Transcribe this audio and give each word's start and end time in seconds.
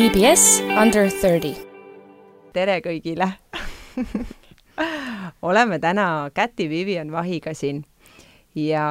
EBS 0.00 0.62
Under 0.80 1.10
thirty. 1.12 1.50
tere 2.56 2.78
kõigile 2.80 3.26
oleme 5.48 5.76
täna 5.76 6.30
Käti 6.32 6.70
Vivian 6.70 7.10
Vahiga 7.12 7.52
siin 7.52 7.82
ja 8.56 8.84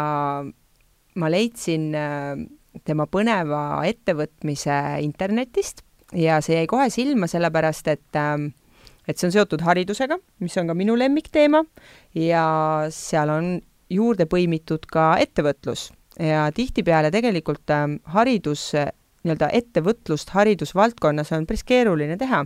ma 1.17 1.31
leidsin 1.33 1.87
äh, 1.97 2.37
tema 2.85 3.07
põneva 3.09 3.81
ettevõtmise 3.89 4.77
internetist 5.01 5.81
ja 6.13 6.37
see 6.45 6.59
jäi 6.59 6.69
kohe 6.69 6.91
silma, 6.93 7.25
sellepärast 7.25 7.89
et 7.89 8.21
äh, 8.21 8.45
et 9.09 9.17
see 9.17 9.31
on 9.31 9.33
seotud 9.33 9.65
haridusega, 9.65 10.19
mis 10.45 10.61
on 10.61 10.69
ka 10.69 10.77
minu 10.77 10.93
lemmikteema 10.93 11.63
ja 12.21 12.45
seal 12.93 13.33
on 13.33 13.55
juurde 13.89 14.29
põimitud 14.29 14.85
ka 14.85 15.15
ettevõtlus 15.25 15.89
ja 16.21 16.51
tihtipeale 16.53 17.09
tegelikult 17.09 17.73
äh, 17.73 17.87
haridus, 18.13 18.75
nii-öelda 19.23 19.49
ettevõtlust 19.53 20.31
haridusvaldkonnas 20.35 21.33
on 21.35 21.47
päris 21.49 21.63
keeruline 21.67 22.17
teha. 22.17 22.45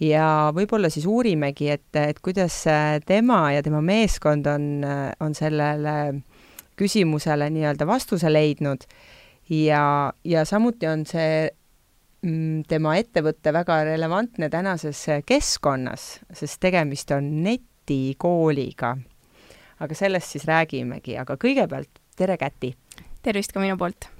ja 0.00 0.26
võib-olla 0.56 0.88
siis 0.90 1.06
uurimegi, 1.06 1.68
et, 1.70 1.88
et 1.96 2.20
kuidas 2.24 2.62
tema 3.06 3.52
ja 3.52 3.62
tema 3.62 3.82
meeskond 3.84 4.46
on, 4.46 4.84
on 5.20 5.34
sellele 5.34 5.96
küsimusele 6.80 7.50
nii-öelda 7.52 7.86
vastuse 7.86 8.32
leidnud 8.32 8.86
ja, 9.50 10.12
ja 10.24 10.44
samuti 10.44 10.88
on 10.88 11.04
see 11.08 11.48
mm, 12.22 12.62
tema 12.70 12.96
ettevõte 13.00 13.52
väga 13.52 13.82
relevantne 13.88 14.50
tänases 14.52 15.02
keskkonnas, 15.26 16.20
sest 16.32 16.60
tegemist 16.62 17.10
on 17.16 17.32
netikooliga. 17.44 18.96
aga 19.80 19.96
sellest 19.96 20.36
siis 20.36 20.46
räägimegi, 20.48 21.18
aga 21.18 21.36
kõigepealt 21.40 22.00
tere, 22.16 22.36
Käti! 22.36 22.74
tervist 23.22 23.52
ka 23.52 23.60
minu 23.60 23.76
poolt! 23.80 24.19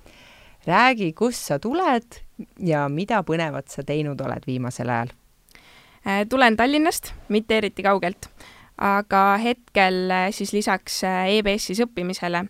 Räägi, 0.66 1.12
kust 1.12 1.46
sa 1.46 1.58
tuled 1.58 2.20
ja 2.58 2.88
mida 2.88 3.22
põnevat 3.26 3.68
sa 3.72 3.84
teinud 3.86 4.20
oled 4.20 4.46
viimasel 4.46 4.88
ajal? 4.88 5.12
Äh, 6.06 6.24
tulen 6.28 6.56
Tallinnast, 6.56 7.12
mitte 7.28 7.58
eriti 7.60 7.82
kaugelt, 7.82 8.30
aga 8.76 9.36
hetkel 9.40 10.10
äh, 10.10 10.28
siis 10.32 10.52
lisaks 10.56 11.02
äh, 11.04 11.26
EBS-is 11.38 11.82
õppimisele 11.84 12.46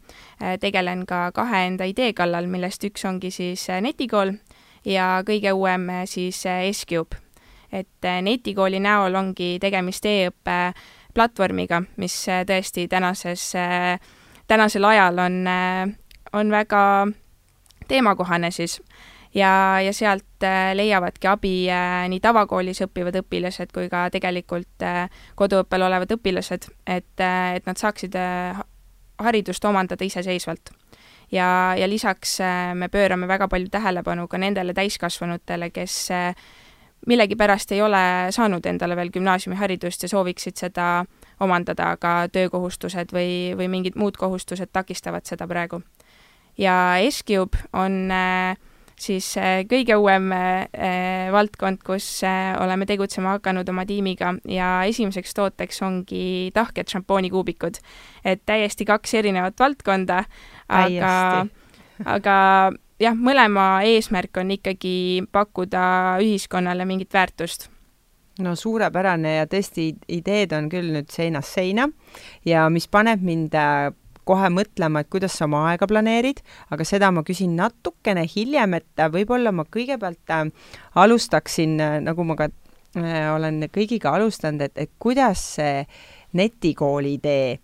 tegelen 0.62 1.02
ka 1.06 1.30
kahe 1.34 1.64
enda 1.66 1.84
idee 1.84 2.12
kallal, 2.16 2.46
millest 2.46 2.84
üks 2.86 3.04
ongi 3.04 3.32
siis 3.34 3.66
netikool 3.82 4.36
ja 4.86 5.20
kõige 5.26 5.52
uuem 5.52 5.90
siis 6.06 6.44
S-Cube. 6.46 7.18
et 7.72 8.06
netikooli 8.22 8.80
näol 8.80 9.14
ongi 9.14 9.58
tegemist 9.60 10.06
e-õppe 10.06 10.72
platvormiga, 11.14 11.82
mis 11.96 12.14
tõesti 12.26 12.88
tänases, 12.88 13.52
tänasel 14.46 14.84
ajal 14.84 15.18
on, 15.18 15.36
on 16.32 16.50
väga 16.50 16.80
teemakohane 17.90 18.50
siis 18.54 18.78
ja, 19.34 19.80
ja 19.80 19.92
sealt 19.92 20.42
äh, 20.42 20.72
leiavadki 20.74 21.28
abi 21.28 21.54
äh, 21.70 22.04
nii 22.10 22.20
tavakoolis 22.22 22.82
õppivad 22.86 23.20
õpilased 23.22 23.72
kui 23.74 23.88
ka 23.92 24.08
tegelikult 24.12 24.84
äh, 24.86 25.06
koduõppel 25.38 25.86
olevad 25.86 26.12
õpilased, 26.16 26.70
et, 26.86 27.24
et 27.54 27.66
nad 27.66 27.78
saaksid 27.78 28.16
haridust 29.20 29.64
omandada 29.64 30.04
iseseisvalt. 30.04 30.72
ja, 31.32 31.74
ja 31.78 31.88
lisaks 31.88 32.38
me 32.74 32.88
pöörame 32.88 33.28
väga 33.28 33.48
palju 33.48 33.68
tähelepanu 33.70 34.26
ka 34.28 34.38
nendele 34.38 34.74
täiskasvanutele, 34.74 35.70
kes 35.70 36.08
millegipärast 37.06 37.72
ei 37.72 37.82
ole 37.82 38.02
saanud 38.30 38.66
endale 38.66 38.96
veel 38.96 39.10
gümnaasiumiharidust 39.10 40.02
ja 40.02 40.08
sooviksid 40.08 40.56
seda 40.56 41.04
omandada, 41.40 41.92
aga 41.96 42.28
töökohustused 42.32 43.14
või, 43.14 43.54
või 43.56 43.68
mingid 43.68 43.96
muud 43.96 44.16
kohustused 44.20 44.68
takistavad 44.72 45.24
seda 45.24 45.46
praegu 45.48 45.80
ja 46.58 46.74
S-Cube 47.10 47.58
on 47.72 48.10
äh, 48.10 48.56
siis 49.00 49.32
äh, 49.40 49.62
kõige 49.68 49.96
uuem 50.00 50.30
äh, 50.32 51.30
valdkond, 51.32 51.82
kus 51.86 52.22
oleme 52.60 52.86
tegutsema 52.88 53.36
hakanud 53.38 53.68
oma 53.72 53.86
tiimiga 53.88 54.34
ja 54.48 54.72
esimeseks 54.88 55.34
tooteks 55.36 55.82
ongi 55.86 56.50
tahked 56.54 56.92
šampoonikuubikud. 56.92 57.80
et 58.24 58.42
täiesti 58.46 58.84
kaks 58.84 59.14
erinevat 59.14 59.58
valdkonda, 59.58 60.24
aga, 60.68 61.46
aga 62.16 62.36
jah, 63.00 63.16
mõlema 63.16 63.82
eesmärk 63.88 64.42
on 64.42 64.56
ikkagi 64.56 65.26
pakkuda 65.32 65.82
ühiskonnale 66.22 66.84
mingit 66.84 67.12
väärtust. 67.14 67.70
No 68.40 68.54
suurepärane 68.56 69.34
ja 69.34 69.46
tõesti, 69.50 69.90
ideed 70.08 70.52
on 70.56 70.70
küll 70.72 70.92
nüüd 70.94 71.10
seinast 71.12 71.52
seina. 71.56 71.88
Ja 72.46 72.68
mis 72.72 72.86
paneb 72.88 73.20
mind 73.24 73.52
kohe 74.30 74.50
mõtlema, 74.54 75.02
et 75.02 75.10
kuidas 75.10 75.34
sa 75.38 75.48
oma 75.48 75.64
aega 75.72 75.88
planeerid, 75.90 76.42
aga 76.70 76.86
seda 76.86 77.10
ma 77.14 77.24
küsin 77.26 77.56
natukene 77.58 78.26
hiljem, 78.30 78.78
et 78.78 79.04
võib-olla 79.14 79.52
ma 79.54 79.66
kõigepealt 79.66 80.34
äh, 80.36 80.46
alustaksin, 81.02 81.78
äh, 81.82 81.98
nagu 82.04 82.26
ma 82.28 82.38
ka 82.38 82.50
äh, 82.50 83.26
olen 83.34 83.64
kõigiga 83.74 84.14
alustanud, 84.18 84.68
et, 84.68 84.78
et 84.86 84.94
kuidas 85.02 85.42
see 85.56 85.82
netikooli 86.38 87.16
idee, 87.18 87.58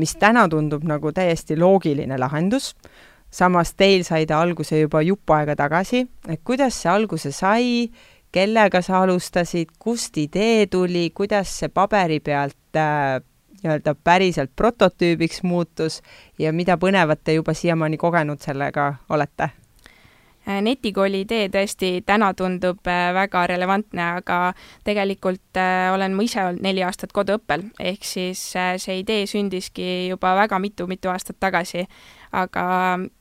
mis 0.00 0.16
täna 0.20 0.46
tundub 0.52 0.84
nagu 0.88 1.12
täiesti 1.12 1.56
loogiline 1.58 2.18
lahendus, 2.20 2.74
samas 3.32 3.74
teil 3.76 4.04
sai 4.06 4.26
ta 4.28 4.40
alguse 4.40 4.78
juba 4.80 5.02
jupp 5.04 5.32
aega 5.36 5.56
tagasi, 5.58 6.04
et 6.28 6.42
kuidas 6.44 6.80
see 6.82 6.92
alguse 6.92 7.32
sai, 7.32 7.88
kellega 8.32 8.82
sa 8.84 9.02
alustasid, 9.04 9.76
kust 9.80 10.16
idee 10.20 10.66
tuli, 10.72 11.08
kuidas 11.16 11.52
see 11.60 11.72
paberi 11.72 12.20
pealt 12.24 12.76
äh, 12.76 13.20
nii-öelda 13.62 13.94
päriselt 14.04 14.50
prototüübiks 14.56 15.42
muutus 15.42 16.02
ja 16.38 16.52
mida 16.52 16.76
põnevat 16.76 17.24
te 17.24 17.38
juba 17.38 17.54
siiamaani 17.54 17.96
kogenud 17.96 18.40
sellega 18.44 18.94
olete? 19.08 19.50
Äh, 20.46 20.60
netikooli 20.62 21.24
idee 21.24 21.48
tõesti 21.50 22.04
täna 22.06 22.28
tundub 22.38 22.86
äh, 22.86 23.08
väga 23.14 23.40
relevantne, 23.50 24.04
aga 24.20 24.36
tegelikult 24.86 25.58
äh, 25.58 25.88
olen 25.90 26.14
ma 26.14 26.22
ise 26.22 26.44
olnud 26.44 26.62
neli 26.62 26.84
aastat 26.86 27.10
koduõppel, 27.16 27.64
ehk 27.82 28.06
siis 28.06 28.42
see 28.54 29.00
idee 29.00 29.24
sündiski 29.26 30.06
juba 30.12 30.36
väga 30.38 30.60
mitu-mitu 30.62 31.10
aastat 31.10 31.40
tagasi. 31.42 31.88
aga 32.36 32.62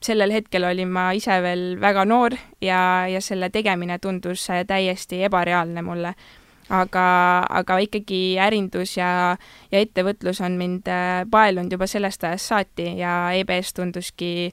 sellel 0.04 0.32
hetkel 0.34 0.66
olin 0.70 0.90
ma 0.92 1.12
ise 1.18 1.40
veel 1.42 1.80
väga 1.82 2.06
noor 2.06 2.34
ja, 2.62 3.08
ja 3.08 3.22
selle 3.22 3.50
tegemine 3.50 3.98
tundus 4.00 4.46
täiesti 4.68 5.24
ebareaalne 5.24 5.82
mulle 5.82 6.14
aga, 6.70 7.08
aga 7.50 7.78
ikkagi 7.86 8.38
ärindus 8.42 8.98
ja, 8.98 9.36
ja 9.72 9.84
ettevõtlus 9.84 10.42
on 10.46 10.58
mind 10.60 10.90
äh, 10.92 11.26
paelunud 11.32 11.72
juba 11.72 11.88
sellest 11.90 12.24
ajast 12.24 12.54
saati 12.54 12.96
ja 13.00 13.16
EBS 13.38 13.74
tunduski 13.78 14.52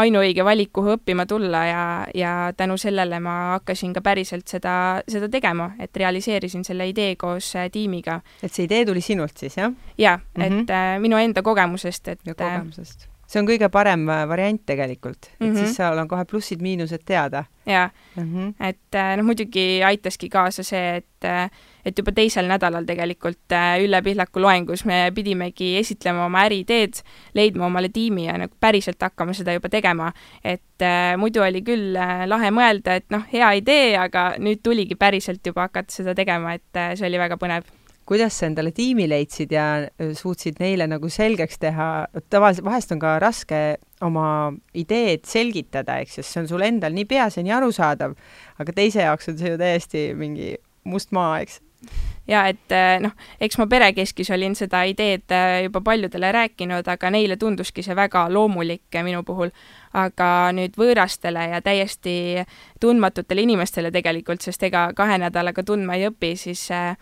ainuõige 0.00 0.44
valik, 0.46 0.70
kuhu 0.72 0.94
õppima 0.94 1.26
tulla 1.26 1.64
ja, 1.66 1.84
ja 2.14 2.32
tänu 2.56 2.76
sellele 2.78 3.18
ma 3.20 3.36
hakkasin 3.56 3.94
ka 3.96 4.02
päriselt 4.06 4.46
seda, 4.48 4.74
seda 5.10 5.28
tegema, 5.32 5.72
et 5.82 5.96
realiseerisin 5.96 6.64
selle 6.66 6.86
idee 6.92 7.16
koos 7.18 7.54
äh, 7.58 7.70
tiimiga. 7.72 8.20
et 8.42 8.52
see 8.52 8.68
idee 8.68 8.84
tuli 8.86 9.02
sinult 9.04 9.36
siis, 9.36 9.56
jah? 9.58 9.72
jaa, 9.98 10.18
et 10.36 10.50
mm 10.50 10.66
-hmm. 10.66 11.00
minu 11.00 11.16
enda 11.16 11.42
kogemusest, 11.42 12.08
et 12.08 12.20
ja 12.26 12.34
kogemusest 12.34 13.09
see 13.30 13.40
on 13.40 13.48
kõige 13.48 13.70
parem 13.72 14.08
äh, 14.10 14.24
variant 14.28 14.62
tegelikult, 14.66 15.30
et 15.30 15.40
mm 15.40 15.52
-hmm. 15.52 15.58
siis 15.58 15.76
seal 15.78 15.98
on 15.98 16.08
kohe 16.08 16.24
plussid-miinused 16.24 17.04
teada. 17.06 17.44
jaa 17.66 17.90
mm, 18.16 18.22
-hmm. 18.22 18.54
et 18.68 18.94
äh, 18.94 19.16
noh, 19.16 19.24
muidugi 19.24 19.82
aitaski 19.84 20.28
kaasa 20.28 20.62
see, 20.62 20.96
et 20.96 21.24
äh, 21.24 21.50
et 21.84 21.98
juba 21.98 22.12
teisel 22.12 22.48
nädalal 22.48 22.84
tegelikult 22.84 23.52
Ülle 23.84 24.02
Pihlaku 24.02 24.40
loengus 24.40 24.84
me 24.84 25.12
pidimegi 25.14 25.76
esitlema 25.76 26.24
oma 26.24 26.42
äriideed, 26.44 26.92
leidma 27.34 27.66
omale 27.66 27.88
tiimi 27.88 28.26
ja 28.26 28.38
nagu 28.38 28.56
päriselt 28.60 29.00
hakkama 29.00 29.32
seda 29.32 29.52
juba 29.52 29.68
tegema. 29.68 30.12
et 30.44 30.82
äh, 30.82 31.16
muidu 31.16 31.42
oli 31.42 31.62
küll 31.62 31.92
lahe 32.26 32.50
mõelda, 32.50 32.94
et 32.94 33.06
noh, 33.10 33.22
hea 33.32 33.52
idee, 33.52 33.96
aga 33.98 34.34
nüüd 34.38 34.60
tuligi 34.62 34.94
päriselt 34.94 35.46
juba 35.46 35.60
hakata 35.60 35.92
seda 35.92 36.14
tegema, 36.14 36.54
et 36.54 36.76
äh, 36.76 36.94
see 36.96 37.06
oli 37.06 37.18
väga 37.18 37.36
põnev 37.36 37.62
kuidas 38.10 38.34
sa 38.40 38.48
endale 38.48 38.72
tiimi 38.74 39.06
leidsid 39.10 39.52
ja 39.54 39.64
suutsid 40.18 40.58
neile 40.58 40.88
nagu 40.90 41.08
selgeks 41.12 41.60
teha, 41.62 41.88
tavaliselt 42.32 42.66
vahest 42.66 42.90
on 42.94 43.02
ka 43.02 43.14
raske 43.22 43.60
oma 44.02 44.50
ideed 44.74 45.22
selgitada, 45.30 46.00
eks 46.02 46.18
ju, 46.18 46.26
see 46.26 46.42
on 46.42 46.50
sul 46.50 46.66
endal 46.66 46.96
nii 46.96 47.06
peas 47.06 47.38
ja 47.38 47.46
nii 47.46 47.54
arusaadav, 47.60 48.16
aga 48.58 48.74
teise 48.74 49.04
jaoks 49.06 49.30
on 49.30 49.38
see 49.38 49.52
ju 49.54 49.60
täiesti 49.60 50.06
mingi 50.18 50.56
must 50.90 51.14
maa, 51.14 51.38
eks 51.44 51.60
ja 52.28 52.42
et 52.50 52.74
noh, 53.02 53.14
eks 53.40 53.58
ma 53.60 53.66
perekeskis 53.70 54.30
olin 54.34 54.56
seda 54.58 54.82
ideed 54.90 55.32
juba 55.64 55.80
paljudele 55.84 56.32
rääkinud, 56.34 56.88
aga 56.90 57.10
neile 57.14 57.38
tunduski 57.40 57.82
see 57.86 57.96
väga 57.96 58.26
loomulik 58.32 59.00
minu 59.06 59.22
puhul. 59.26 59.54
aga 59.92 60.52
nüüd 60.54 60.76
võõrastele 60.78 61.48
ja 61.50 61.58
täiesti 61.62 62.44
tundmatutele 62.80 63.42
inimestele 63.42 63.90
tegelikult, 63.90 64.42
sest 64.42 64.62
ega 64.62 64.92
kahe 64.94 65.16
nädalaga 65.18 65.64
tundma 65.66 65.96
ei 65.98 66.06
õpi, 66.06 66.36
siis 66.38 66.68
äh, 66.70 66.94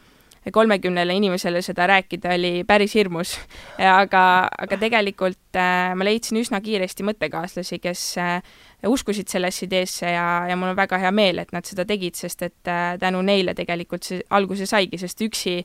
kolmekümnele 0.52 1.14
inimesele 1.14 1.62
seda 1.62 1.86
rääkida 1.86 2.34
oli 2.34 2.64
päris 2.66 2.94
hirmus. 2.94 3.36
aga, 3.78 4.48
aga 4.58 4.78
tegelikult 4.80 5.56
äh, 5.56 5.94
ma 5.94 6.06
leidsin 6.06 6.40
üsna 6.40 6.60
kiiresti 6.64 7.06
mõttekaaslasi, 7.06 7.78
kes 7.82 8.02
äh, 8.22 8.40
uskusid 8.86 9.28
sellesse 9.28 9.66
ideesse 9.66 10.10
ja, 10.14 10.46
ja 10.48 10.56
mul 10.56 10.72
on 10.72 10.78
väga 10.78 10.98
hea 10.98 11.12
meel, 11.12 11.42
et 11.42 11.52
nad 11.52 11.66
seda 11.68 11.84
tegid, 11.88 12.16
sest 12.18 12.42
et 12.46 12.70
äh, 12.70 12.96
tänu 13.00 13.22
neile 13.22 13.54
tegelikult 13.58 14.08
see 14.08 14.22
alguse 14.30 14.66
saigi, 14.66 14.98
sest 14.98 15.22
üksi 15.26 15.60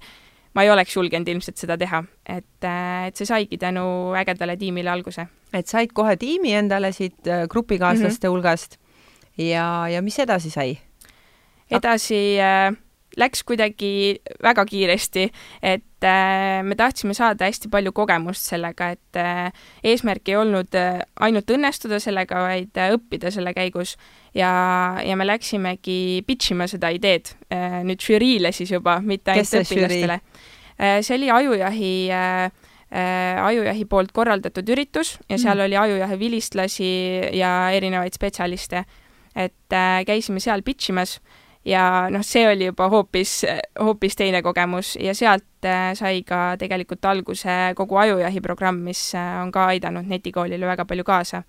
ma 0.53 0.65
ei 0.65 0.69
oleks 0.69 0.95
julgenud 0.95 1.27
ilmselt 1.27 1.57
seda 1.57 1.77
teha, 1.77 2.03
et, 2.29 2.65
et 3.07 3.17
see 3.17 3.29
saigi 3.29 3.57
tänu 3.57 4.13
ägedale 4.17 4.57
tiimile 4.57 4.91
alguse. 4.93 5.27
et 5.53 5.67
said 5.67 5.93
kohe 5.93 6.15
tiimi 6.17 6.53
endale 6.53 6.91
siit 6.91 7.29
grupikaaslaste 7.49 8.27
mm 8.27 8.29
-hmm. 8.29 8.35
hulgast 8.35 8.77
ja, 9.37 9.87
ja 9.89 10.01
mis 10.01 10.19
edasi 10.19 10.49
sai? 10.49 10.77
edasi 11.71 12.37
äh, 12.39 12.73
läks 13.19 13.43
kuidagi 13.47 14.19
väga 14.43 14.65
kiiresti, 14.65 15.27
et 15.61 16.07
äh, 16.07 16.63
me 16.65 16.77
tahtsime 16.79 17.15
saada 17.17 17.47
hästi 17.49 17.69
palju 17.73 17.93
kogemust 17.95 18.49
sellega, 18.49 18.89
et 18.95 19.19
äh, 19.19 19.67
eesmärk 19.83 20.31
ei 20.31 20.39
olnud 20.39 20.75
äh, 20.77 21.03
ainult 21.25 21.53
õnnestuda 21.53 21.99
sellega, 22.03 22.41
vaid 22.47 22.81
õppida 22.89 23.31
selle 23.33 23.53
käigus. 23.53 23.95
ja, 24.33 24.49
ja 25.05 25.15
me 25.15 25.27
läksimegi 25.27 26.23
pitch 26.27 26.51
ima 26.55 26.67
seda 26.67 26.89
ideed 26.89 27.29
nüüd 27.85 28.01
žüriile 28.01 28.51
siis 28.51 28.71
juba, 28.71 28.97
mitte 29.01 29.31
ainult 29.31 29.59
õpilastele. 29.61 30.19
See 31.05 31.13
oli 31.13 31.29
Ajujahi 31.29 31.93
äh, 32.93 33.45
Ajujahi 33.45 33.85
poolt 33.89 34.11
korraldatud 34.13 34.67
üritus 34.69 35.15
ja 35.29 35.37
seal 35.41 35.57
mm. 35.57 35.65
oli 35.65 35.77
Ajujahi 35.81 36.17
vilistlasi 36.19 36.89
ja 37.33 37.71
erinevaid 37.73 38.13
spetsialiste. 38.13 38.85
et 39.35 39.73
äh, 39.73 40.03
käisime 40.05 40.39
seal 40.39 40.61
pitch 40.61 40.89
imas 40.89 41.19
ja 41.65 42.07
noh, 42.11 42.23
see 42.25 42.45
oli 42.47 42.67
juba 42.67 42.89
hoopis, 42.91 43.43
hoopis 43.79 44.17
teine 44.19 44.41
kogemus 44.43 44.95
ja 44.99 45.13
sealt 45.15 45.67
äh, 45.67 45.91
sai 45.95 46.23
ka 46.27 46.55
tegelikult 46.59 47.05
alguse 47.05 47.73
kogu 47.75 47.97
Ajujahi 47.97 48.41
programm, 48.41 48.83
mis 48.83 49.13
äh, 49.15 49.37
on 49.41 49.51
ka 49.51 49.69
aidanud 49.71 50.09
netikoolile 50.09 50.67
väga 50.67 50.85
palju 50.85 51.03
kaasa. 51.03 51.43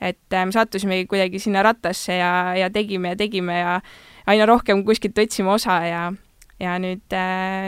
et 0.00 0.32
äh, 0.32 0.46
me 0.46 0.52
sattusimegi 0.52 1.06
kuidagi 1.06 1.38
sinna 1.38 1.62
rattasse 1.62 2.16
ja, 2.16 2.54
ja 2.56 2.70
tegime 2.70 3.08
ja 3.08 3.16
tegime 3.16 3.58
ja 3.58 3.80
aina 4.26 4.46
rohkem 4.46 4.84
kuskilt 4.84 5.18
võtsime 5.18 5.52
osa 5.52 5.80
ja, 5.86 6.12
ja 6.60 6.78
nüüd, 6.78 7.18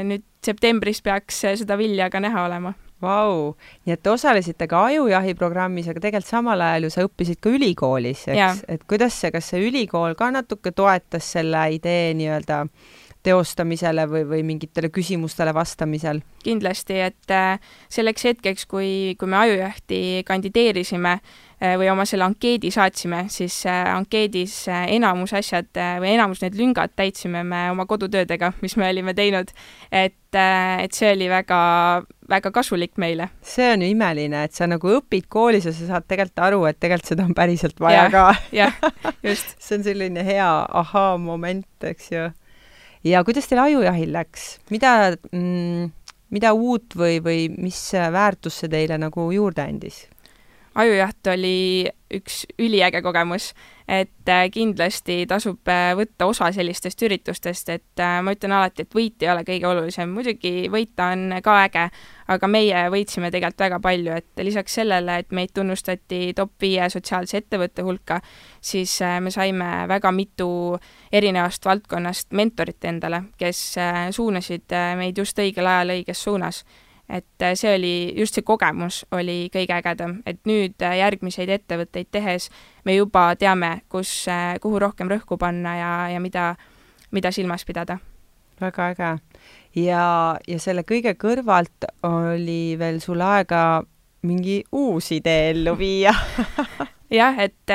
nüüd 0.04 0.24
septembris 0.44 1.02
peaks 1.02 1.44
seda 1.54 1.78
vilja 1.78 2.10
ka 2.10 2.20
näha 2.20 2.46
olema 2.46 2.72
Vau, 3.02 3.56
nii 3.82 3.96
et 3.96 4.02
te 4.02 4.12
osalesite 4.12 4.68
ka 4.70 4.84
ajujahi 4.92 5.34
programmis, 5.34 5.88
aga 5.90 6.04
tegelikult 6.04 6.30
samal 6.30 6.60
ajal 6.62 6.86
ju 6.86 6.90
sa 6.94 7.06
õppisid 7.08 7.40
ka 7.42 7.50
ülikoolis, 7.50 8.28
eks, 8.30 8.62
et 8.70 8.84
kuidas 8.86 9.16
see, 9.18 9.32
kas 9.34 9.48
see 9.50 9.64
ülikool 9.66 10.14
ka 10.18 10.30
natuke 10.30 10.70
toetas 10.70 11.32
selle 11.34 11.64
idee 11.74 12.12
nii-öelda 12.18 12.60
teostamisele 13.22 14.06
või, 14.10 14.24
või 14.28 14.42
mingitele 14.46 14.90
küsimustele 14.92 15.54
vastamisel? 15.54 16.22
kindlasti, 16.42 16.98
et 16.98 17.30
äh, 17.30 17.60
selleks 17.92 18.24
hetkeks, 18.26 18.66
kui, 18.66 19.14
kui 19.18 19.30
me 19.30 19.38
ajujahti 19.44 20.24
kandideerisime 20.26 21.12
äh, 21.14 21.76
või 21.78 21.86
oma 21.92 22.02
selle 22.08 22.26
ankeedi 22.26 22.72
saatsime, 22.74 23.24
siis 23.30 23.60
äh, 23.70 23.84
ankeedis 23.94 24.56
enamus 24.72 25.36
asjad 25.38 25.70
või 26.02 26.16
enamus 26.16 26.42
need 26.42 26.58
lüngad 26.58 26.96
täitsime 26.98 27.44
me 27.46 27.68
oma 27.70 27.86
kodutöödega, 27.86 28.52
mis 28.62 28.74
me 28.76 28.90
olime 28.90 29.14
teinud. 29.14 29.54
et, 29.92 30.18
et 30.34 30.98
see 30.98 31.12
oli 31.14 31.30
väga, 31.30 31.62
väga 32.28 32.50
kasulik 32.50 32.98
meile. 32.98 33.30
see 33.46 33.70
on 33.76 33.86
ju 33.86 33.94
imeline, 33.94 34.42
et 34.42 34.58
sa 34.58 34.66
nagu 34.66 34.96
õpid 34.98 35.30
koolis 35.30 35.70
ja 35.70 35.76
sa 35.78 35.94
saad 35.94 36.10
tegelikult 36.10 36.42
aru, 36.50 36.64
et 36.66 36.82
tegelikult 36.82 37.14
seda 37.14 37.30
on 37.30 37.38
päriselt 37.38 37.78
vaja 37.80 38.08
ja, 38.08 38.10
ka. 38.10 38.28
jah, 38.50 38.78
just 39.22 39.54
see 39.62 39.78
on 39.78 39.86
selline 39.86 40.26
hea 40.26 40.52
ahaa-moment, 40.82 41.70
eks 41.86 42.14
ju 42.16 42.30
ja 43.04 43.24
kuidas 43.24 43.48
teil 43.50 43.62
ajujahil 43.64 44.12
läks, 44.14 44.46
mida 44.70 44.92
mm,, 45.32 45.90
mida 46.32 46.52
uut 46.56 46.96
või, 46.96 47.20
või 47.24 47.46
mis 47.52 47.80
väärtust 47.92 48.64
see 48.64 48.72
teile 48.72 48.98
nagu 49.00 49.28
juurde 49.34 49.64
andis? 49.64 50.04
Ajujaht 50.74 51.26
oli 51.26 51.88
üks 52.12 52.42
üliäge 52.60 53.00
kogemus, 53.02 53.52
et 53.88 54.28
äh, 54.28 54.46
kindlasti 54.52 55.22
tasub 55.28 55.68
äh, 55.68 55.92
võtta 55.96 56.26
osa 56.28 56.50
sellistest 56.52 57.00
üritustest, 57.02 57.70
et 57.72 58.02
äh, 58.02 58.18
ma 58.24 58.34
ütlen 58.36 58.52
alati, 58.56 58.84
et 58.84 58.96
võit 58.96 59.24
ei 59.24 59.30
ole 59.32 59.44
kõige 59.48 59.68
olulisem, 59.68 60.12
muidugi 60.12 60.68
võita 60.72 61.10
on 61.14 61.38
ka 61.44 61.56
äge, 61.64 61.86
aga 62.32 62.50
meie 62.52 62.84
võitsime 62.92 63.32
tegelikult 63.32 63.64
väga 63.64 63.80
palju, 63.84 64.20
et 64.20 64.44
lisaks 64.44 64.78
sellele, 64.80 65.18
et 65.22 65.32
meid 65.32 65.52
tunnustati 65.56 66.20
top 66.36 66.54
viie 66.60 66.88
sotsiaalse 66.92 67.42
ettevõtte 67.42 67.84
hulka, 67.86 68.20
siis 68.60 68.98
me 69.20 69.32
saime 69.34 69.72
väga 69.90 70.12
mitu 70.12 70.48
erinevast 71.12 71.64
valdkonnast 71.68 72.32
mentorit 72.36 72.84
endale, 72.88 73.24
kes 73.40 73.66
suunasid 74.16 74.72
meid 75.00 75.18
just 75.18 75.38
õigel 75.40 75.68
ajal 75.68 75.96
õiges 75.96 76.24
suunas 76.28 76.64
et 77.08 77.42
äh, 77.42 77.54
see 77.54 77.74
oli, 77.76 78.14
just 78.16 78.36
see 78.36 78.44
kogemus 78.46 79.02
oli 79.12 79.50
kõige 79.52 79.74
ägedam, 79.76 80.18
et 80.26 80.40
nüüd 80.48 80.82
äh, 80.82 80.96
järgmiseid 81.02 81.50
ettevõtteid 81.52 82.10
tehes 82.14 82.48
me 82.86 82.96
juba 82.96 83.32
teame, 83.38 83.82
kus, 83.92 84.10
äh, 84.30 84.56
kuhu 84.62 84.80
rohkem 84.82 85.10
rõhku 85.10 85.38
panna 85.40 85.74
ja, 85.78 85.92
ja 86.14 86.20
mida, 86.22 86.54
mida 87.10 87.32
silmas 87.34 87.66
pidada. 87.68 87.98
väga 88.60 88.88
äge. 88.92 89.10
ja, 89.74 90.04
ja 90.48 90.58
selle 90.58 90.84
kõige 90.88 91.14
kõrvalt 91.18 91.88
oli 92.06 92.76
veel 92.78 93.00
sul 93.00 93.20
aega 93.20 93.82
mingi 94.22 94.62
uus 94.72 95.10
idee 95.12 95.50
ellu 95.50 95.74
viia 95.78 96.14
jah, 97.20 97.38
et 97.38 97.74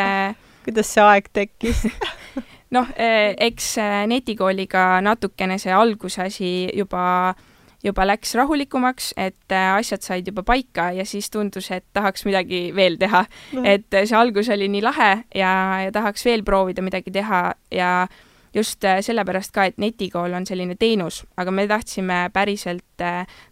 kuidas 0.63 0.93
see 0.93 1.03
aeg 1.03 1.27
tekkis 1.33 1.83
noh, 2.75 2.87
eks 2.97 3.75
netikooliga 4.07 5.01
natukene 5.01 5.59
see 5.59 5.75
algusasi 5.75 6.71
juba 6.73 7.03
äh, 7.29 7.45
juba 7.83 8.05
läks 8.07 8.35
rahulikumaks, 8.35 9.11
et 9.17 9.51
äh, 9.53 9.73
asjad 9.77 10.01
said 10.01 10.27
juba 10.27 10.43
paika 10.43 10.91
ja 10.95 11.05
siis 11.05 11.29
tundus, 11.29 11.69
et 11.71 11.85
tahaks 11.93 12.25
midagi 12.25 12.71
veel 12.75 12.97
teha 12.97 13.25
no.. 13.53 13.63
et 13.63 13.93
äh, 13.93 14.05
see 14.05 14.17
algus 14.17 14.49
oli 14.53 14.69
nii 14.71 14.83
lahe 14.85 15.11
ja, 15.35 15.51
ja 15.85 15.91
tahaks 15.93 16.25
veel 16.25 16.43
proovida 16.47 16.81
midagi 16.85 17.13
teha 17.13 17.41
ja 17.71 17.91
just 18.55 18.85
äh, 18.87 18.99
sellepärast 19.05 19.53
ka, 19.53 19.67
et 19.69 19.77
netikool 19.77 20.33
on 20.33 20.47
selline 20.49 20.77
teenus, 20.79 21.21
aga 21.37 21.53
me 21.53 21.67
tahtsime 21.69 22.21
päriselt 22.33 23.05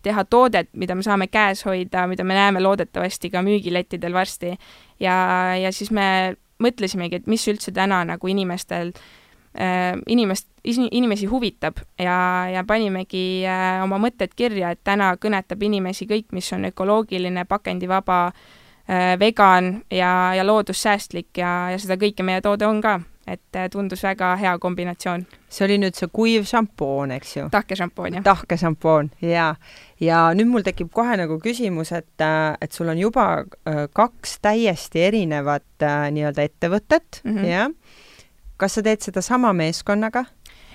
teha 0.04 0.24
toodet, 0.30 0.72
mida 0.74 0.96
me 0.96 1.06
saame 1.06 1.28
käes 1.30 1.62
hoida, 1.68 2.08
mida 2.10 2.26
me 2.26 2.38
näeme 2.38 2.64
loodetavasti 2.64 3.30
ka 3.30 3.46
müügilettidel 3.46 4.14
varsti. 4.14 4.56
ja, 5.00 5.18
ja 5.62 5.72
siis 5.72 5.92
me 5.92 6.36
mõtlesimegi, 6.64 7.22
et 7.22 7.28
mis 7.28 7.46
üldse 7.52 7.72
täna 7.76 8.02
nagu 8.08 8.28
inimestel 8.32 8.94
Äh, 8.96 9.25
inimest, 10.08 10.48
inimesi 10.66 11.26
huvitab 11.26 11.80
ja, 12.00 12.18
ja 12.52 12.64
panimegi 12.68 13.46
äh, 13.48 13.80
oma 13.84 14.00
mõtted 14.02 14.36
kirja, 14.36 14.74
et 14.76 14.84
täna 14.84 15.14
kõnetab 15.22 15.64
inimesi 15.64 16.08
kõik, 16.10 16.32
mis 16.36 16.52
on 16.56 16.68
ökoloogiline, 16.72 17.46
pakendivaba, 17.48 18.20
äh, 18.90 19.16
vegan 19.20 19.78
ja, 19.92 20.34
ja 20.36 20.46
loodussäästlik 20.46 21.38
ja, 21.40 21.72
ja 21.72 21.80
seda 21.80 22.00
kõike 22.02 22.26
meie 22.28 22.44
toode 22.44 22.68
on 22.68 22.82
ka, 22.84 23.00
et 23.28 23.62
tundus 23.72 24.04
väga 24.04 24.36
hea 24.42 24.58
kombinatsioon. 24.60 25.26
see 25.50 25.66
oli 25.66 25.80
nüüd 25.82 25.96
see 25.96 26.12
kuiv 26.12 26.44
šampoon, 26.50 27.16
eks 27.16 27.36
ju? 27.38 27.50
tahke 27.54 27.78
šampoon, 27.80 28.20
jah. 28.20 28.26
tahke 28.28 28.58
šampoon, 28.60 29.12
jaa. 29.24 29.54
ja 30.04 30.26
nüüd 30.36 30.52
mul 30.52 30.68
tekib 30.68 30.92
kohe 30.92 31.16
nagu 31.18 31.40
küsimus, 31.40 31.96
et, 31.96 32.28
et 32.62 32.76
sul 32.76 32.92
on 32.92 33.00
juba 33.00 33.46
kaks 33.94 34.40
täiesti 34.44 35.08
erinevat 35.08 35.88
nii-öelda 36.12 36.44
ettevõtet 36.44 37.22
mm, 37.24 37.38
-hmm. 37.38 37.54
jah 37.54 38.04
kas 38.58 38.78
sa 38.78 38.84
teed 38.86 39.04
seda 39.06 39.22
sama 39.22 39.54
meeskonnaga? 39.54 40.26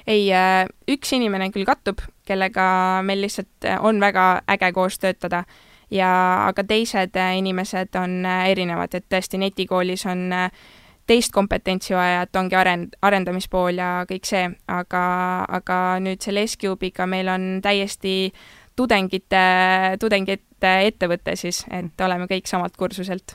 ei, 0.06 0.28
äh, 0.32 0.66
üks 0.90 1.12
inimene 1.16 1.50
küll 1.54 1.66
kattub, 1.68 2.00
kellega 2.26 2.64
meil 3.06 3.22
lihtsalt 3.24 3.66
äh, 3.68 3.80
on 3.84 4.00
väga 4.00 4.42
äge 4.50 4.72
koos 4.76 4.98
töötada. 4.98 5.44
Ja 5.90 6.10
aga 6.46 6.62
teised 6.64 7.16
äh, 7.18 7.32
inimesed 7.38 7.96
on 7.98 8.22
erinevad, 8.24 8.94
et 8.94 9.08
tõesti 9.10 9.40
netikoolis 9.42 10.06
on 10.06 10.30
teist 11.10 11.34
kompetentsi 11.34 11.96
vaja, 11.96 12.22
et 12.22 12.36
ongi 12.38 12.54
arend-, 12.54 12.94
arendamispool 13.02 13.80
ja 13.80 13.90
kõik 14.06 14.28
see, 14.28 14.44
aga, 14.70 15.02
aga 15.58 15.78
nüüd 16.02 16.22
selle 16.22 16.46
S-Cube'iga 16.46 17.08
meil 17.10 17.28
on 17.32 17.48
täiesti 17.64 18.30
tudengite, 18.78 19.42
tudengite 20.00 20.74
ettevõte 20.86 21.34
siis, 21.36 21.64
et 21.74 22.06
oleme 22.06 22.30
kõik 22.30 22.46
samalt 22.46 22.78
kursuselt 22.78 23.34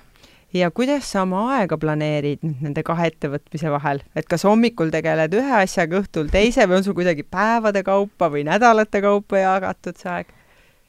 ja 0.53 0.71
kuidas 0.71 1.11
sa 1.11 1.23
oma 1.25 1.43
aega 1.57 1.77
planeerid 1.77 2.43
nende 2.43 2.83
kahe 2.83 3.09
ettevõtmise 3.11 3.71
vahel, 3.73 4.01
et 4.15 4.29
kas 4.29 4.45
hommikul 4.47 4.93
tegeled 4.93 5.33
ühe 5.35 5.59
asjaga, 5.61 6.01
õhtul 6.03 6.31
teise 6.33 6.67
või 6.69 6.79
on 6.79 6.87
sul 6.87 6.97
kuidagi 6.97 7.23
päevade 7.23 7.83
kaupa 7.83 8.29
või 8.31 8.45
nädalate 8.47 9.01
kaupa 9.05 9.43
jagatud 9.43 9.99
see 9.99 10.11
aeg? 10.11 10.33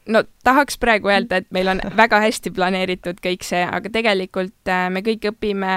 no 0.07 0.23
tahaks 0.45 0.79
praegu 0.79 1.11
öelda, 1.11 1.41
et 1.41 1.49
meil 1.55 1.69
on 1.69 1.81
väga 2.03 2.21
hästi 2.25 2.53
planeeritud 2.55 3.21
kõik 3.25 3.47
see, 3.47 3.63
aga 3.65 3.91
tegelikult 3.93 4.71
äh, 4.71 4.87
me 4.93 5.03
kõik 5.07 5.29
õpime, 5.33 5.77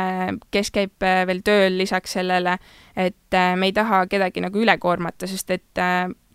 kes 0.54 0.72
käib 0.76 1.06
äh, 1.06 1.24
veel 1.30 1.44
tööl 1.46 1.80
lisaks 1.80 2.18
sellele, 2.20 2.58
et 2.96 3.38
äh, 3.38 3.54
me 3.60 3.72
ei 3.72 3.76
taha 3.76 4.06
kedagi 4.12 4.44
nagu 4.46 4.62
üle 4.62 4.78
koormata, 4.82 5.30
sest 5.30 5.56
et 5.56 5.84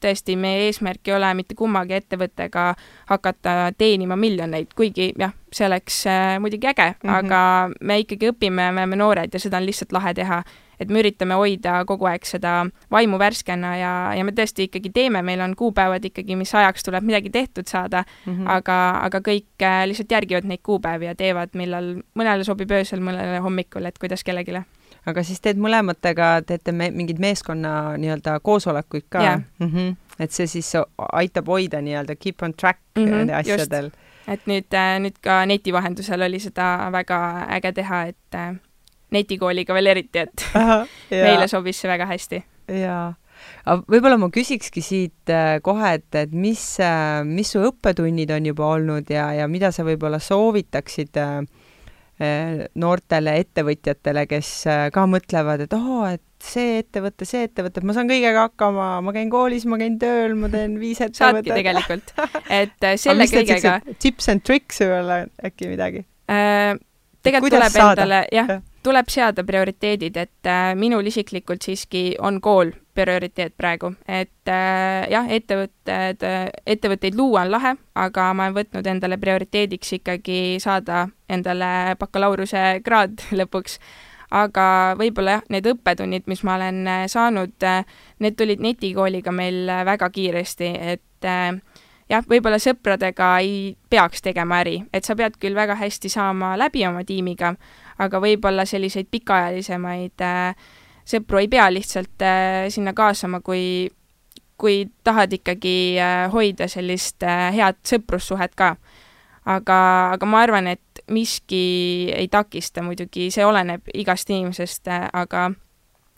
tõesti, 0.04 0.36
meie 0.40 0.68
eesmärk 0.68 1.08
ei 1.08 1.16
ole 1.16 1.30
mitte 1.38 1.56
kummagi 1.58 1.96
ettevõttega 1.98 2.72
hakata 3.10 3.72
teenima 3.78 4.16
miljoneid, 4.20 4.74
kuigi 4.76 5.12
jah, 5.18 5.32
see 5.54 5.66
oleks 5.68 6.02
äh, 6.10 6.36
muidugi 6.42 6.68
äge 6.70 6.90
mm, 6.90 7.08
-hmm. 7.08 7.16
aga 7.18 7.40
me 7.80 7.98
ikkagi 8.02 8.30
õpime, 8.32 8.70
me 8.72 8.84
oleme 8.84 9.00
noored 9.00 9.34
ja 9.34 9.40
seda 9.40 9.60
on 9.60 9.66
lihtsalt 9.66 9.92
lahe 9.92 10.14
teha. 10.14 10.44
et 10.80 10.88
me 10.90 10.98
üritame 10.98 11.36
hoida 11.38 11.84
kogu 11.86 12.08
aeg 12.10 12.24
seda 12.26 12.66
vaimu 12.90 13.18
värskena 13.18 13.76
ja, 13.78 13.90
ja 14.18 14.24
me 14.24 14.32
tõesti 14.34 14.66
ikkagi 14.66 14.90
teeme, 14.90 15.22
meil 15.22 15.40
on 15.40 15.54
kuupäevad 15.56 16.04
ikkagi, 16.04 16.36
mis 16.36 16.54
ajaks 16.54 16.82
tuleb 16.82 17.04
midagi 17.04 17.30
tehtud 17.30 17.70
saada 17.70 18.02
mm, 18.26 18.32
-hmm. 18.32 18.50
aga, 18.50 18.78
aga 19.06 19.18
kõik 19.18 19.62
äh, 19.62 19.86
lihtsalt 19.86 20.10
järgivad 20.10 20.44
neid 20.44 20.62
kuupäevi 20.62 21.06
ja 21.06 21.14
teevad, 21.14 21.54
millal 21.54 21.94
mõnele 22.18 22.44
sobib 22.44 22.70
öösel, 22.70 23.00
mõnele 23.00 23.38
hommikul, 23.38 23.86
et 23.86 23.98
kuidas 23.98 24.24
kellelegi 24.24 24.58
aga 25.06 25.24
siis 25.26 25.42
teed 25.44 25.60
mõlematega, 25.60 26.30
teete 26.46 26.72
me 26.72 26.90
mingeid 26.94 27.20
meeskonna 27.22 27.94
nii-öelda 28.00 28.38
koosolekuid 28.44 29.08
ka 29.12 29.22
yeah.? 29.22 29.42
Mm 29.58 29.70
-hmm. 29.72 29.96
et 30.18 30.32
see 30.32 30.46
siis 30.46 30.72
aitab 31.12 31.48
hoida 31.48 31.80
nii-öelda 31.80 32.16
keep 32.16 32.42
on 32.42 32.54
track 32.54 32.80
mm 32.94 33.04
-hmm, 33.04 33.10
nende 33.10 33.34
asjadel. 33.34 33.90
et 34.28 34.46
nüüd, 34.46 34.70
äh, 34.74 35.00
nüüd 35.00 35.18
ka 35.20 35.46
neti 35.46 35.72
vahendusel 35.72 36.22
oli 36.22 36.40
seda 36.40 36.88
väga 36.92 37.46
äge 37.56 37.72
teha, 37.72 38.02
et 38.02 38.34
äh, 38.34 38.54
netikooliga 39.10 39.74
veel 39.74 39.86
eriti, 39.86 40.18
et 40.18 40.46
Aha, 40.54 40.86
meile 41.10 41.48
sobis 41.48 41.80
see 41.80 41.90
väga 41.90 42.06
hästi. 42.06 42.44
jaa 42.68 43.14
võib-olla 43.64 44.16
ma 44.18 44.28
küsikski 44.30 44.82
siit 44.82 45.30
äh, 45.32 45.60
kohe, 45.62 45.94
et, 45.98 46.14
et 46.14 46.32
mis, 46.32 46.62
mis 47.24 47.50
su 47.50 47.62
õppetunnid 47.64 48.30
on 48.30 48.46
juba 48.46 48.66
olnud 48.76 49.10
ja, 49.10 49.32
ja 49.32 49.48
mida 49.48 49.72
sa 49.72 49.84
võib-olla 49.84 50.18
soovitaksid 50.18 51.16
äh, 51.16 51.42
noortele 52.78 53.32
ettevõtjatele, 53.42 54.26
kes 54.30 54.50
ka 54.94 55.06
mõtlevad, 55.10 55.64
et 55.66 55.72
oo, 55.74 56.04
et 56.06 56.22
see 56.44 56.78
ettevõte, 56.82 57.26
see 57.26 57.48
ettevõte, 57.48 57.82
ma 57.82 57.96
saan 57.96 58.10
kõigega 58.10 58.46
hakkama, 58.48 58.88
ma 59.04 59.14
käin 59.16 59.32
koolis, 59.32 59.66
ma 59.66 59.78
käin 59.80 59.96
tööl, 59.98 60.36
ma 60.38 60.50
teen 60.52 60.76
viis 60.78 61.00
ettevõtet. 61.02 61.18
saadki 61.18 61.56
tegelikult, 61.56 62.14
et 62.52 62.88
selle 63.02 63.26
kõigega. 63.30 63.78
Tips 63.98 64.30
and 64.30 64.44
tricks 64.46 64.82
võib-olla 64.84 65.24
äkki 65.50 65.72
midagi 65.72 66.04
äh,? 66.30 66.76
tegelikult 67.24 67.56
tuleb 67.56 67.74
saada? 67.74 68.04
endale, 68.04 68.22
jah 68.34 68.54
ja., 68.54 68.60
tuleb 68.84 69.08
seada 69.08 69.44
prioriteedid, 69.44 70.16
et 70.20 70.48
äh, 70.50 70.72
minul 70.78 71.06
isiklikult 71.08 71.64
siiski 71.64 72.14
on 72.20 72.40
kool 72.44 72.72
prioriteet 72.94 73.56
praegu, 73.58 73.94
et 74.06 74.50
äh, 74.50 75.06
jah, 75.10 75.28
ettevõtted, 75.32 76.24
ettevõtteid 76.66 77.16
luua 77.18 77.44
on 77.44 77.52
lahe, 77.54 77.74
aga 77.98 78.30
ma 78.36 78.48
olen 78.48 78.58
võtnud 78.60 78.88
endale 78.90 79.18
prioriteediks 79.20 79.96
ikkagi 79.98 80.40
saada 80.62 81.06
endale 81.28 81.96
bakalaureuse 82.00 82.64
kraad 82.84 83.24
lõpuks. 83.40 83.78
aga 84.34 84.66
võib-olla 84.98 85.38
jah, 85.38 85.46
need 85.54 85.66
õppetunnid, 85.70 86.24
mis 86.26 86.42
ma 86.44 86.56
olen 86.58 86.84
äh, 86.88 87.06
saanud, 87.08 87.70
need 88.18 88.36
tulid 88.36 88.60
netikooliga 88.60 89.32
meil 89.32 89.66
väga 89.86 90.10
kiiresti, 90.10 90.74
et 90.94 91.30
jah, 92.10 92.24
võib-olla 92.28 92.58
sõpradega 92.60 93.30
ei 93.42 93.74
peaks 93.90 94.22
tegema 94.24 94.60
äri, 94.64 94.82
et 94.92 95.06
sa 95.06 95.16
pead 95.16 95.38
küll 95.40 95.56
väga 95.56 95.76
hästi 95.80 96.10
saama 96.12 96.54
läbi 96.60 96.84
oma 96.86 97.04
tiimiga, 97.06 97.54
aga 97.98 98.20
võib-olla 98.22 98.64
selliseid 98.66 99.08
pikaajalisemaid 99.10 100.24
äh, 100.24 100.56
sõpru 101.06 101.42
ei 101.42 101.48
pea 101.52 101.68
lihtsalt 101.72 102.24
äh, 102.24 102.66
sinna 102.74 102.94
kaasama, 102.96 103.40
kui, 103.44 103.90
kui 104.58 104.84
tahad 105.04 105.32
ikkagi 105.36 105.76
äh, 106.00 106.26
hoida 106.32 106.68
sellist 106.70 107.24
head 107.24 107.80
sõprussuhet 107.86 108.56
ka. 108.56 108.76
aga, 109.44 109.78
aga 110.16 110.26
ma 110.26 110.40
arvan, 110.40 110.66
et 110.72 111.04
miski 111.12 112.10
ei 112.16 112.28
takista 112.32 112.82
muidugi, 112.82 113.30
see 113.30 113.44
oleneb 113.44 113.90
igast 113.94 114.30
inimesest 114.30 114.88
aga 115.12 115.50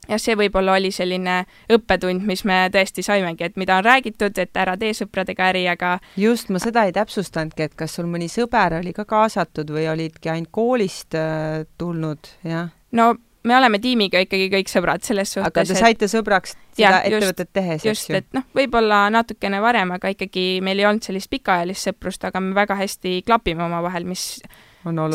jah, 0.09 0.21
see 0.23 0.37
võib-olla 0.39 0.77
oli 0.79 0.93
selline 0.95 1.43
õppetund, 1.73 2.25
mis 2.29 2.45
me 2.49 2.67
tõesti 2.73 3.05
saimegi, 3.07 3.51
et 3.51 3.61
mida 3.61 3.81
on 3.81 3.87
räägitud, 3.87 4.39
et 4.39 4.57
ära 4.57 4.77
tee 4.81 4.95
sõpradega 4.97 5.51
äri, 5.51 5.67
aga 5.71 5.97
just, 6.21 6.51
ma 6.55 6.63
seda 6.63 6.87
ei 6.87 6.95
täpsustanudki, 6.97 7.69
et 7.69 7.77
kas 7.79 7.99
sul 7.99 8.09
mõni 8.11 8.31
sõber 8.33 8.79
oli 8.81 8.95
ka 8.97 9.07
kaasatud 9.09 9.71
või 9.75 9.89
olidki 9.93 10.33
ainult 10.33 10.53
koolist 10.55 11.17
äh, 11.19 11.65
tulnud, 11.79 12.35
jah? 12.47 12.71
no 12.97 13.15
me 13.47 13.57
oleme 13.57 13.79
tiimiga 13.83 14.21
ikkagi 14.25 14.49
kõik 14.53 14.71
sõbrad 14.71 15.05
selles 15.07 15.33
suhtes. 15.37 15.49
aga 15.53 15.65
te 15.69 15.79
saite 15.79 16.09
sõbraks 16.11 16.57
seda 16.77 17.01
ettevõtet 17.07 17.53
tehes, 17.55 17.81
eks 17.81 17.87
ju? 17.87 17.95
just, 17.95 18.15
et 18.19 18.29
noh, 18.37 18.47
võib-olla 18.57 19.07
natukene 19.15 19.61
varem, 19.63 19.95
aga 19.97 20.11
ikkagi 20.15 20.47
meil 20.67 20.83
ei 20.83 20.89
olnud 20.89 21.07
sellist 21.07 21.31
pikaajalist 21.33 21.91
sõprust, 21.91 22.27
aga 22.27 22.43
me 22.43 22.57
väga 22.57 22.79
hästi 22.83 23.21
klapime 23.27 23.67
omavahel, 23.67 24.09
mis. 24.09 24.27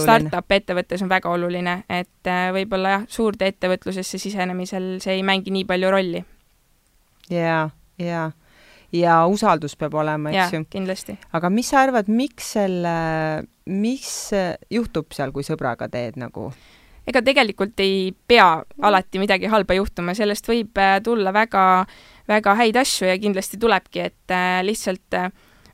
Startup 0.03 0.57
ettevõttes 0.57 1.01
on 1.05 1.09
väga 1.11 1.31
oluline, 1.31 1.81
et 1.89 2.27
äh, 2.29 2.49
võib-olla 2.55 2.97
jah, 2.97 3.07
suurde 3.09 3.47
ettevõtlusesse 3.51 4.19
sisenemisel 4.21 4.97
see 5.03 5.19
ei 5.19 5.23
mängi 5.23 5.53
nii 5.53 5.65
palju 5.69 5.91
rolli. 5.93 6.23
jaa, 7.31 7.69
jaa 8.01 8.29
ja 8.91 9.21
usaldus 9.31 9.77
peab 9.79 9.95
olema, 9.95 10.31
eks 10.31 10.53
ju. 10.53 10.65
kindlasti. 10.69 11.17
aga 11.33 11.49
mis 11.53 11.71
sa 11.71 11.85
arvad, 11.85 12.11
miks 12.11 12.53
selle, 12.57 12.95
mis 13.71 14.11
juhtub 14.71 15.11
seal, 15.15 15.31
kui 15.35 15.47
sõbraga 15.47 15.87
teed 15.91 16.19
nagu? 16.19 16.49
ega 17.07 17.21
tegelikult 17.25 17.79
ei 17.81 18.11
pea 18.27 18.61
alati 18.83 19.21
midagi 19.21 19.49
halba 19.51 19.77
juhtuma, 19.79 20.15
sellest 20.17 20.47
võib 20.47 20.77
äh, 20.79 20.99
tulla 21.03 21.33
väga, 21.33 21.85
väga 22.29 22.57
häid 22.59 22.77
asju 22.83 23.09
ja 23.09 23.15
kindlasti 23.21 23.59
tulebki, 23.61 24.09
et 24.11 24.35
äh, 24.35 24.59
lihtsalt 24.67 25.17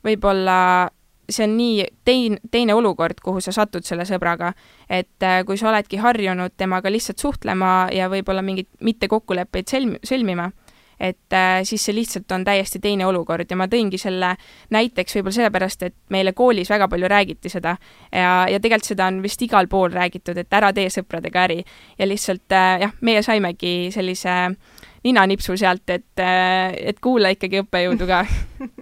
võib-olla 0.05 0.87
see 1.29 1.43
on 1.43 1.57
nii 1.57 1.87
tein-, 2.07 2.39
teine 2.51 2.73
olukord, 2.73 3.19
kuhu 3.23 3.41
sa 3.43 3.51
satud 3.51 3.85
selle 3.85 4.05
sõbraga, 4.07 4.53
et 4.89 5.25
kui 5.45 5.57
sa 5.59 5.69
oledki 5.71 5.99
harjunud 5.99 6.55
temaga 6.57 6.91
lihtsalt 6.91 7.19
suhtlema 7.19 7.89
ja 7.91 8.07
võib-olla 8.11 8.41
mingeid 8.45 8.69
mittekokkuleppeid 8.79 9.73
sõlm-, 9.73 9.99
sõlmima 10.07 10.51
et 10.99 11.33
äh, 11.33 11.61
siis 11.63 11.85
see 11.85 11.95
lihtsalt 11.95 12.31
on 12.31 12.43
täiesti 12.45 12.79
teine 12.81 13.05
olukord 13.05 13.49
ja 13.49 13.57
ma 13.57 13.67
tõingi 13.69 13.99
selle 14.01 14.33
näiteks 14.73 15.17
võib-olla 15.17 15.35
sellepärast, 15.35 15.85
et 15.85 15.95
meile 16.13 16.33
koolis 16.37 16.69
väga 16.73 16.87
palju 16.89 17.09
räägiti 17.11 17.51
seda 17.53 17.75
ja, 18.11 18.47
ja 18.49 18.59
tegelikult 18.59 18.89
seda 18.89 19.09
on 19.11 19.21
vist 19.21 19.41
igal 19.45 19.69
pool 19.69 19.91
räägitud, 19.93 20.37
et 20.37 20.53
ära 20.53 20.73
tee 20.73 20.89
sõpradega 20.93 21.45
äri. 21.45 21.63
ja 21.99 22.09
lihtsalt 22.09 22.51
äh, 22.51 22.79
jah, 22.87 22.95
meie 23.01 23.21
saimegi 23.21 23.91
sellise 23.93 24.37
ninanipsu 25.05 25.57
sealt, 25.57 25.89
et, 25.93 26.19
äh, 26.19 26.73
et 26.89 26.99
kuula 26.99 27.29
ikkagi 27.35 27.61
õppejõudu 27.61 28.09
ka 28.09 28.23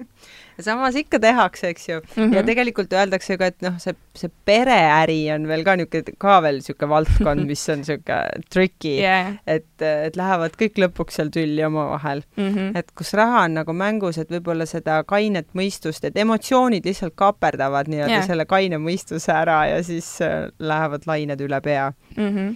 samas 0.63 0.95
ikka 0.95 1.19
tehakse, 1.19 1.69
eks 1.74 1.89
ju 1.89 2.00
mm. 2.00 2.07
-hmm. 2.15 2.35
ja 2.35 2.43
tegelikult 2.43 2.93
öeldakse 2.93 3.38
ka, 3.38 3.50
et 3.51 3.62
noh, 3.65 3.77
see, 3.81 3.95
see 4.15 4.31
pereäri 4.45 5.19
on 5.33 5.47
veel 5.47 5.63
ka 5.67 5.75
niisugune, 5.75 6.15
ka 6.21 6.38
veel 6.45 6.62
niisugune 6.62 6.89
valdkond, 6.89 7.45
mis 7.50 7.63
on 7.69 7.81
niisugune 7.83 8.45
tricky 8.53 8.95
yeah., 9.01 9.33
et, 9.47 9.67
et 9.81 10.15
lähevad 10.15 10.55
kõik 10.62 10.79
lõpuks 10.85 11.19
seal 11.19 11.31
tülli 11.35 11.65
omavahel 11.65 12.24
mm. 12.38 12.50
-hmm. 12.50 12.77
et 12.79 12.91
kus 12.95 13.13
raha 13.13 13.43
on 13.45 13.59
nagu 13.59 13.74
mängus, 13.74 14.17
et 14.21 14.31
võib-olla 14.31 14.65
seda 14.69 15.01
kainet 15.03 15.50
mõistust, 15.53 16.07
et 16.07 16.17
emotsioonid 16.17 16.85
lihtsalt 16.85 17.15
kaaperdavad 17.15 17.91
nii-öelda 17.91 18.21
yeah. 18.21 18.27
selle 18.27 18.45
kaine 18.45 18.79
mõistuse 18.79 19.33
ära 19.33 19.65
ja 19.71 19.83
siis 19.83 20.21
äh, 20.21 20.47
lähevad 20.59 21.07
lained 21.07 21.41
üle 21.41 21.62
pea 21.62 21.91
mm. 22.15 22.31
-hmm. 22.31 22.55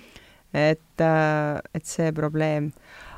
et, 0.53 1.01
äh, 1.01 1.59
et 1.73 1.85
see 1.85 2.11
probleem 2.11 2.71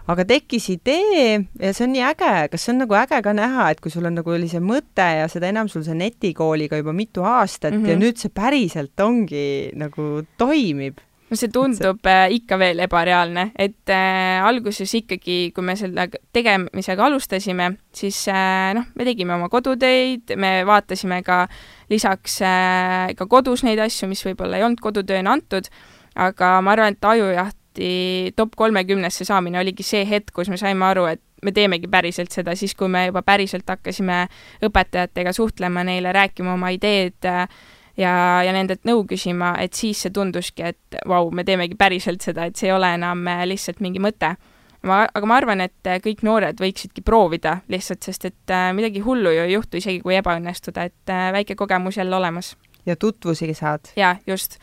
aga 0.10 0.26
tekkis 0.28 0.70
idee 0.74 1.44
ja 1.60 1.74
see 1.74 1.86
on 1.86 1.94
nii 1.96 2.06
äge, 2.10 2.34
kas 2.52 2.66
see 2.66 2.74
on 2.74 2.84
nagu 2.86 2.98
äge 2.98 3.22
ka 3.22 3.36
näha, 3.38 3.70
et 3.72 3.84
kui 3.84 3.94
sul 3.94 4.08
on 4.10 4.18
nagu 4.18 4.34
oli 4.34 4.50
see 4.52 4.64
mõte 4.64 5.06
ja 5.22 5.30
seda 5.32 5.52
enam 5.52 5.70
sul 5.72 5.86
see 5.86 5.98
netikooliga 5.98 6.82
juba 6.82 6.94
mitu 6.94 7.26
aastat 7.28 7.74
mm 7.74 7.84
-hmm. 7.84 7.90
ja 7.90 7.96
mhm. 7.96 8.04
nüüd 8.06 8.18
see 8.18 8.34
päriselt 8.34 9.00
ongi 9.00 9.72
nagu 9.76 10.26
toimib 10.38 11.02
no 11.32 11.38
see 11.40 11.48
tundub 11.48 12.02
see... 12.04 12.12
Äh, 12.12 12.34
ikka 12.36 12.58
veel 12.60 12.82
ebareaalne, 12.84 13.52
et 13.56 13.90
äh, 13.90 14.44
alguses 14.44 14.92
ikkagi, 15.00 15.52
kui 15.56 15.64
me 15.64 15.78
selle 15.80 16.10
tegemisega 16.36 17.08
alustasime, 17.08 17.72
siis 17.96 18.20
äh, 18.32 18.74
noh, 18.78 18.90
me 18.96 19.08
tegime 19.08 19.38
oma 19.38 19.48
kodutöid, 19.50 20.36
me 20.36 20.52
vaatasime 20.68 21.22
ka 21.24 21.46
lisaks 21.92 22.42
äh, 22.44 23.16
ka 23.16 23.30
kodus 23.32 23.64
neid 23.68 23.80
asju, 23.80 24.12
mis 24.12 24.26
võib-olla 24.28 24.60
ei 24.60 24.68
olnud 24.68 24.84
kodutööna 24.84 25.38
antud, 25.38 25.72
aga 26.20 26.58
ma 26.66 26.76
arvan, 26.76 26.98
et 26.98 27.12
ajujaht 27.14 27.61
Balti 27.72 28.34
top 28.36 28.56
kolmekümnesse 28.56 29.26
saamine 29.26 29.60
oligi 29.60 29.84
see 29.84 30.04
hetk, 30.06 30.34
kus 30.36 30.50
me 30.50 30.58
saime 30.58 30.84
aru, 30.86 31.06
et 31.08 31.22
me 31.44 31.52
teemegi 31.52 31.88
päriselt 31.88 32.32
seda, 32.32 32.56
siis 32.56 32.76
kui 32.76 32.90
me 32.92 33.06
juba 33.08 33.22
päriselt 33.24 33.68
hakkasime 33.70 34.28
õpetajatega 34.62 35.32
suhtlema, 35.34 35.84
neile 35.84 36.12
rääkima 36.12 36.54
oma 36.54 36.70
ideed 36.70 37.24
ja, 37.24 38.12
ja 38.44 38.52
nendelt 38.52 38.84
nõu 38.84 39.06
küsima, 39.08 39.56
et 39.64 39.74
siis 39.74 40.02
see 40.04 40.12
tunduski, 40.12 40.64
et 40.68 41.00
vau, 41.08 41.32
me 41.32 41.46
teemegi 41.48 41.76
päriselt 41.80 42.22
seda, 42.22 42.46
et 42.46 42.60
see 42.60 42.68
ei 42.68 42.76
ole 42.76 42.92
enam 42.98 43.24
lihtsalt 43.48 43.80
mingi 43.80 44.04
mõte. 44.04 44.36
ma, 44.84 45.06
aga 45.08 45.26
ma 45.26 45.38
arvan, 45.40 45.62
et 45.62 45.94
kõik 46.04 46.26
noored 46.28 46.60
võiksidki 46.60 47.02
proovida 47.02 47.62
lihtsalt, 47.70 48.04
sest 48.04 48.26
et 48.26 48.52
äh, 48.52 48.74
midagi 48.76 49.00
hullu 49.00 49.32
ju 49.32 49.48
ei 49.48 49.54
juhtu, 49.54 49.78
isegi 49.78 50.02
kui 50.02 50.16
ebaõnnestuda, 50.20 50.84
et 50.92 51.10
äh, 51.10 51.32
väike 51.32 51.56
kogemus 51.56 51.98
jälle 51.98 52.16
olemas. 52.16 52.58
ja 52.86 52.96
tutvusi 52.96 53.54
saad. 53.54 53.96
jaa, 53.96 54.18
just 54.28 54.60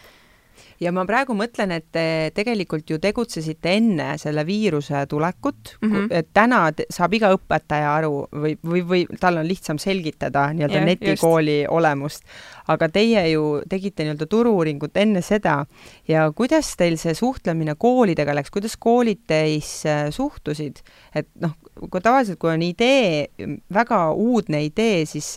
ja 0.83 0.93
ma 0.95 1.05
praegu 1.09 1.35
mõtlen, 1.37 1.73
et 1.75 1.89
te 1.95 2.05
tegelikult 2.37 2.91
ju 2.91 2.99
tegutsesite 3.03 3.75
enne 3.79 4.09
selle 4.21 4.45
viiruse 4.47 5.05
tulekut 5.11 5.75
mm, 5.81 5.91
-hmm. 5.91 6.07
et 6.21 6.29
täna 6.35 6.61
saab 6.95 7.15
iga 7.19 7.33
õpetaja 7.35 7.95
aru 7.97 8.13
või, 8.33 8.55
või, 8.65 8.83
või 8.87 9.05
tal 9.21 9.41
on 9.43 9.49
lihtsam 9.49 9.79
selgitada 9.83 10.49
nii-öelda 10.53 10.79
yeah, 10.79 10.87
netikooli 10.87 11.61
just. 11.63 11.73
olemust. 11.75 12.25
aga 12.69 12.89
teie 12.89 13.29
ju 13.31 13.63
tegite 13.69 14.05
nii-öelda 14.05 14.27
turu-uuringut 14.27 14.97
enne 14.97 15.23
seda 15.23 15.65
ja 16.09 16.31
kuidas 16.33 16.75
teil 16.77 16.99
see 17.01 17.15
suhtlemine 17.15 17.75
koolidega 17.75 18.35
läks, 18.35 18.51
kuidas 18.51 18.77
koolid 18.77 19.25
teisse 19.27 20.09
suhtusid? 20.11 20.83
et 21.15 21.29
noh, 21.41 21.57
kui 21.91 22.01
tavaliselt, 22.01 22.39
kui 22.39 22.51
on 22.53 22.63
idee, 22.63 23.29
väga 23.75 24.13
uudne 24.13 24.63
idee, 24.65 25.07
siis 25.07 25.37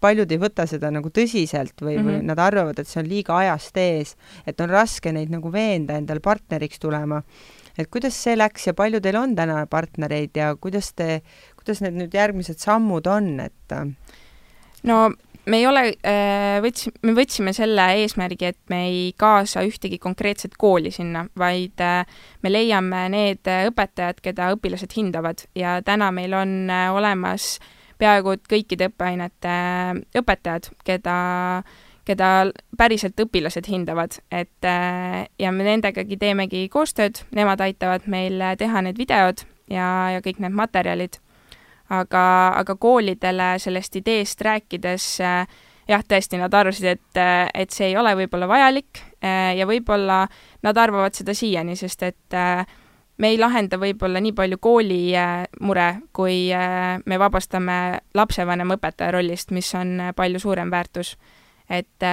paljud 0.00 0.32
ei 0.32 0.40
võta 0.40 0.66
seda 0.70 0.90
nagu 0.94 1.10
tõsiselt 1.14 1.78
või 1.82 1.96
mm, 1.96 2.00
-hmm. 2.00 2.08
või 2.08 2.16
mhm. 2.18 2.26
nad 2.30 2.42
arvavad, 2.42 2.78
et 2.78 2.88
see 2.88 3.02
on 3.02 3.10
liiga 3.10 3.36
ajast 3.42 3.76
ees, 3.82 4.16
et 4.46 4.60
on 4.60 4.70
raske 4.70 5.12
neid 5.12 5.32
nagu 5.34 5.52
veenda 5.52 5.98
endale 5.98 6.20
partneriks 6.20 6.78
tulema. 6.78 7.22
et 7.78 7.86
kuidas 7.90 8.14
see 8.14 8.36
läks 8.36 8.66
ja 8.66 8.74
palju 8.74 9.00
teil 9.00 9.16
on 9.16 9.36
täna 9.36 9.66
partnereid 9.66 10.36
ja 10.36 10.56
kuidas 10.56 10.92
te, 10.94 11.22
kuidas 11.56 11.80
need 11.80 11.94
nüüd 11.94 12.14
järgmised 12.14 12.58
sammud 12.58 13.06
on, 13.06 13.40
et? 13.40 13.76
no 14.82 15.10
me 15.46 15.56
ei 15.56 15.66
ole, 15.66 15.84
äh, 16.04 16.58
võts-, 16.60 16.90
me 17.02 17.14
võtsime 17.16 17.52
selle 17.56 17.86
eesmärgi, 18.02 18.44
et 18.44 18.58
me 18.68 18.82
ei 18.88 19.12
kaasa 19.16 19.62
ühtegi 19.64 19.98
konkreetset 19.98 20.58
kooli 20.58 20.90
sinna, 20.90 21.26
vaid 21.38 21.80
äh, 21.80 22.04
me 22.42 22.52
leiame 22.52 23.08
need 23.08 23.46
õpetajad, 23.46 24.20
keda 24.20 24.52
õpilased 24.56 24.92
hindavad 24.96 25.46
ja 25.54 25.80
täna 25.82 26.10
meil 26.12 26.34
on 26.34 26.70
äh, 26.70 26.90
olemas 26.92 27.58
äh, 27.58 27.77
peaaegu 27.98 28.36
kõikide 28.50 28.88
õppeainete 28.90 29.52
õpetajad, 30.20 30.70
keda, 30.86 31.18
keda 32.06 32.30
päriselt 32.78 33.20
õpilased 33.20 33.68
hindavad, 33.68 34.20
et 34.30 34.64
ja 34.64 35.52
me 35.52 35.66
nendegagi 35.66 36.16
teemegi 36.16 36.66
koostööd, 36.72 37.24
nemad 37.34 37.60
aitavad 37.64 38.06
meil 38.06 38.42
teha 38.58 38.84
need 38.86 39.00
videod 39.00 39.42
ja, 39.70 39.88
ja 40.14 40.22
kõik 40.24 40.38
need 40.44 40.54
materjalid. 40.56 41.18
aga, 41.88 42.22
aga 42.60 42.74
koolidele 42.76 43.54
sellest 43.58 43.96
ideest 43.96 44.40
rääkides 44.44 45.04
äh, 45.24 45.46
jah, 45.88 46.04
tõesti, 46.04 46.38
nad 46.40 46.54
arvasid, 46.54 46.98
et, 46.98 47.20
et 47.54 47.72
see 47.74 47.90
ei 47.90 47.96
ole 47.96 48.14
võib-olla 48.18 48.48
vajalik 48.50 49.00
äh, 49.24 49.54
ja 49.58 49.66
võib-olla 49.68 50.24
nad 50.64 50.80
arvavad 50.80 51.16
seda 51.16 51.34
siiani, 51.36 51.76
sest 51.80 52.04
et 52.06 52.36
äh, 52.36 52.64
me 53.18 53.32
ei 53.32 53.38
lahenda 53.38 53.78
võib-olla 53.80 54.20
nii 54.22 54.34
palju 54.36 54.58
kooli 54.62 55.00
äh, 55.16 55.46
mure, 55.60 55.88
kui 56.12 56.50
me 57.06 57.18
vabastame 57.18 57.98
lapsevanema 58.14 58.78
õpetaja 58.78 59.14
rollist, 59.14 59.50
mis 59.50 59.72
on 59.74 60.12
palju 60.16 60.40
suurem 60.42 60.70
väärtus. 60.70 61.16
et 61.68 62.04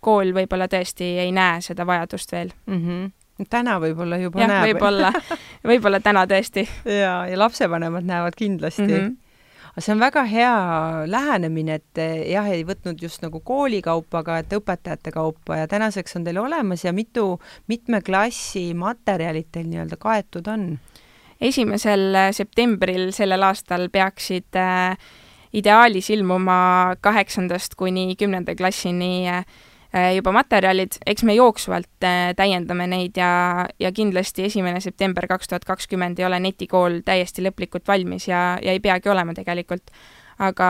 kool 0.00 0.34
võib-olla 0.34 0.68
tõesti 0.70 1.16
ei 1.18 1.32
näe 1.32 1.60
seda 1.60 1.86
vajadust 1.86 2.32
veel 2.32 2.52
mm. 2.66 2.76
-hmm. 2.76 3.48
täna 3.50 3.80
võib-olla 3.80 4.16
juba 4.20 4.40
jah, 4.40 4.48
näeb. 4.48 4.68
võib-olla, 4.68 5.12
võib-olla 5.70 6.00
täna 6.00 6.26
tõesti. 6.26 6.68
ja, 6.84 7.26
ja 7.26 7.38
lapsevanemad 7.38 8.04
näevad 8.04 8.36
kindlasti 8.36 8.82
mm. 8.86 8.94
-hmm 8.94 9.29
aga 9.70 9.84
see 9.84 9.94
on 9.94 10.02
väga 10.02 10.24
hea 10.28 10.54
lähenemine, 11.10 11.78
et 11.80 12.02
eh, 12.02 12.26
jah, 12.32 12.48
ei 12.50 12.64
võtnud 12.66 13.00
just 13.02 13.22
nagu 13.24 13.40
kooli 13.44 13.80
kaupa, 13.84 14.24
aga 14.24 14.40
et 14.42 14.52
õpetajate 14.58 15.14
kaupa 15.14 15.62
ja 15.62 15.70
tänaseks 15.70 16.18
on 16.18 16.26
teil 16.26 16.40
olemas 16.42 16.84
ja 16.84 16.92
mitu, 16.96 17.38
mitme 17.70 18.02
klassi 18.02 18.70
materjalid 18.74 19.50
teil 19.52 19.70
nii-öelda 19.70 20.00
kaetud 20.00 20.50
on? 20.50 20.70
esimesel 21.40 22.18
septembril 22.36 23.14
sellel 23.16 23.46
aastal 23.46 23.86
peaksid 23.88 24.58
äh, 24.60 24.98
ideaalis 25.56 26.10
ilmuma 26.12 26.96
kaheksandast 27.00 27.78
kuni 27.80 28.12
kümnenda 28.20 28.52
klassini 28.58 29.24
Äh, 29.30 29.44
juba 30.14 30.32
materjalid, 30.32 31.00
eks 31.06 31.24
me 31.26 31.34
jooksvalt 31.34 32.06
äh, 32.06 32.30
täiendame 32.38 32.86
neid 32.90 33.18
ja, 33.18 33.66
ja 33.80 33.90
kindlasti 33.92 34.46
esimene 34.46 34.80
september 34.80 35.26
kaks 35.26 35.50
tuhat 35.50 35.66
kakskümmend 35.66 36.18
ei 36.18 36.28
ole 36.28 36.38
netikool 36.40 37.00
täiesti 37.04 37.42
lõplikult 37.42 37.88
valmis 37.88 38.28
ja, 38.28 38.58
ja 38.62 38.72
ei 38.72 38.80
peagi 38.80 39.10
olema 39.10 39.34
tegelikult. 39.34 39.90
aga, 40.40 40.66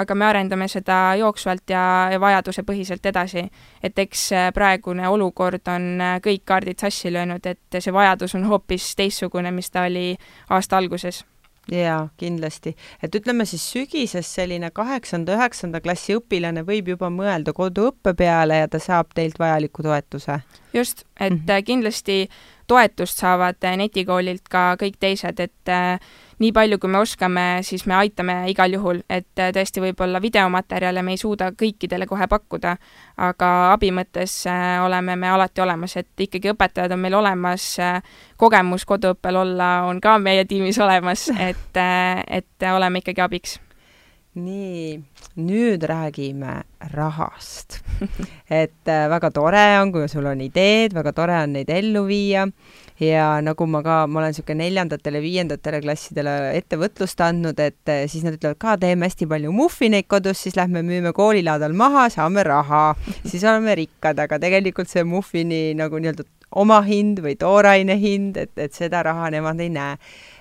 aga 0.00 0.14
me 0.14 0.24
arendame 0.26 0.66
seda 0.68 1.14
jooksvalt 1.14 1.70
ja, 1.70 2.08
ja 2.10 2.18
vajadusepõhiselt 2.20 3.06
edasi. 3.06 3.44
et 3.82 3.98
eks 3.98 4.24
äh, 4.32 4.48
praegune 4.54 5.08
olukord 5.08 5.68
on 5.68 6.00
kõik 6.24 6.44
kaardid 6.44 6.80
sassi 6.80 7.12
löönud, 7.12 7.46
et 7.46 7.78
see 7.78 7.92
vajadus 7.92 8.34
on 8.34 8.48
hoopis 8.48 8.94
teistsugune, 8.96 9.50
mis 9.50 9.70
ta 9.70 9.84
oli 9.84 10.16
aasta 10.50 10.76
alguses 10.76 11.24
jaa, 11.72 12.08
kindlasti. 12.16 12.74
et 13.02 13.14
ütleme 13.14 13.44
siis 13.48 13.64
sügises 13.72 14.28
selline 14.34 14.70
kaheksanda-üheksanda 14.70 15.80
klassi 15.80 16.16
õpilane 16.18 16.64
võib 16.66 16.88
juba 16.94 17.10
mõelda 17.10 17.54
koduõppe 17.56 18.14
peale 18.14 18.58
ja 18.64 18.68
ta 18.68 18.78
saab 18.78 19.14
teilt 19.14 19.38
vajaliku 19.38 19.82
toetuse. 19.82 20.40
just, 20.74 21.04
et 21.20 21.32
mm 21.32 21.38
-hmm. 21.46 21.64
kindlasti 21.64 22.28
toetust 22.66 23.18
saavad 23.20 23.60
netikoolilt 23.76 24.48
ka 24.50 24.76
kõik 24.80 24.96
teised, 25.00 25.40
et 25.40 25.68
äh, 25.68 26.00
nii 26.38 26.52
palju, 26.52 26.78
kui 26.78 26.90
me 26.90 26.98
oskame, 26.98 27.44
siis 27.62 27.86
me 27.86 27.94
aitame 27.94 28.36
igal 28.50 28.72
juhul, 28.72 29.02
et 29.10 29.38
äh, 29.38 29.52
tõesti 29.52 29.82
võib-olla 29.84 30.20
videomaterjale 30.22 31.02
me 31.02 31.14
ei 31.14 31.20
suuda 31.20 31.50
kõikidele 31.52 32.06
kohe 32.06 32.26
pakkuda, 32.30 32.76
aga 33.16 33.50
abi 33.72 33.90
mõttes 33.90 34.46
äh, 34.50 34.84
oleme 34.84 35.16
me 35.16 35.28
alati 35.28 35.60
olemas, 35.60 35.96
et 35.96 36.26
ikkagi 36.26 36.54
õpetajad 36.54 36.92
on 36.92 37.04
meil 37.04 37.14
olemas, 37.14 37.76
kogemus 38.36 38.84
koduõppel 38.84 39.36
olla 39.36 39.70
on 39.90 40.00
ka 40.00 40.18
meie 40.18 40.44
tiimis 40.44 40.78
olemas, 40.78 41.28
et, 41.50 41.82
et 42.28 42.70
oleme 42.72 43.04
ikkagi 43.04 43.20
abiks 43.20 43.58
nii, 44.34 45.00
nüüd 45.36 45.82
räägime 45.86 46.62
rahast. 46.92 47.80
et 48.50 48.88
äh, 48.88 49.06
väga 49.10 49.30
tore 49.30 49.62
on, 49.80 49.92
kui 49.94 50.08
sul 50.10 50.26
on 50.26 50.40
ideed, 50.42 50.94
väga 50.94 51.12
tore 51.14 51.36
on 51.44 51.54
neid 51.54 51.70
ellu 51.70 52.04
viia. 52.08 52.48
Ja 53.02 53.40
nagu 53.42 53.66
ma 53.66 53.80
ka, 53.82 54.04
ma 54.06 54.20
olen 54.20 54.30
niisugune 54.30 54.60
neljandatele, 54.62 55.18
viiendatele 55.22 55.80
klassidele 55.82 56.34
ettevõtlust 56.58 57.22
andnud, 57.26 57.58
et 57.62 57.90
äh, 57.90 58.04
siis 58.10 58.26
nad 58.26 58.36
ütlevad 58.36 58.58
ka, 58.62 58.76
teeme 58.82 59.08
hästi 59.08 59.26
palju 59.30 59.54
muffineid 59.54 60.06
kodus, 60.10 60.44
siis 60.44 60.58
lähme 60.58 60.82
müüme 60.86 61.14
koolilaadal 61.14 61.74
maha, 61.74 62.06
saame 62.14 62.46
raha, 62.46 62.84
siis 63.24 63.42
oleme 63.42 63.74
rikkad, 63.82 64.22
aga 64.22 64.38
tegelikult 64.42 64.90
see 64.90 65.02
muffini 65.06 65.64
nagu 65.78 65.98
nii-öelda 65.98 66.26
omahind 66.54 67.18
või 67.22 67.34
tooraine 67.38 67.98
hind, 67.98 68.38
et, 68.38 68.54
et 68.62 68.74
seda 68.74 69.02
raha 69.02 69.30
nemad 69.34 69.58
ei 69.62 69.72
näe 69.74 69.98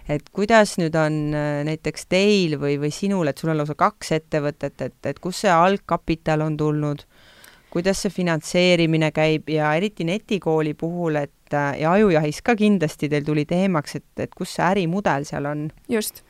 et 0.10 0.30
kuidas 0.36 0.78
nüüd 0.80 0.96
on 1.00 1.20
äh, 1.36 1.62
näiteks 1.68 2.08
teil 2.12 2.58
või, 2.60 2.76
või 2.82 2.92
sinul, 2.94 3.30
et 3.30 3.39
sul 3.39 3.54
on 3.54 3.60
lausa 3.62 3.76
kaks 3.80 4.12
ettevõtet, 4.20 4.82
et, 4.82 5.00
et 5.06 5.22
kust 5.24 5.46
see 5.46 5.54
algkapital 5.54 6.44
on 6.46 6.58
tulnud, 6.60 7.06
kuidas 7.74 8.04
see 8.04 8.13
finantseerimine 8.13 9.12
käib 9.16 9.50
ja 9.50 9.72
eriti 9.78 10.06
netikooli 10.08 10.76
puhul, 10.78 11.22
et 11.24 11.56
äh, 11.56 11.80
ja 11.84 11.96
ajujahis 11.96 12.44
ka 12.44 12.58
kindlasti 12.60 13.10
teil 13.10 13.26
tuli 13.28 13.48
teemaks, 13.50 13.98
et, 14.02 14.10
et 14.28 14.36
kus 14.36 14.58
see 14.58 14.68
ärimudel 14.68 15.28
seal 15.30 15.48
on? 15.50 15.70
just, 15.92 16.24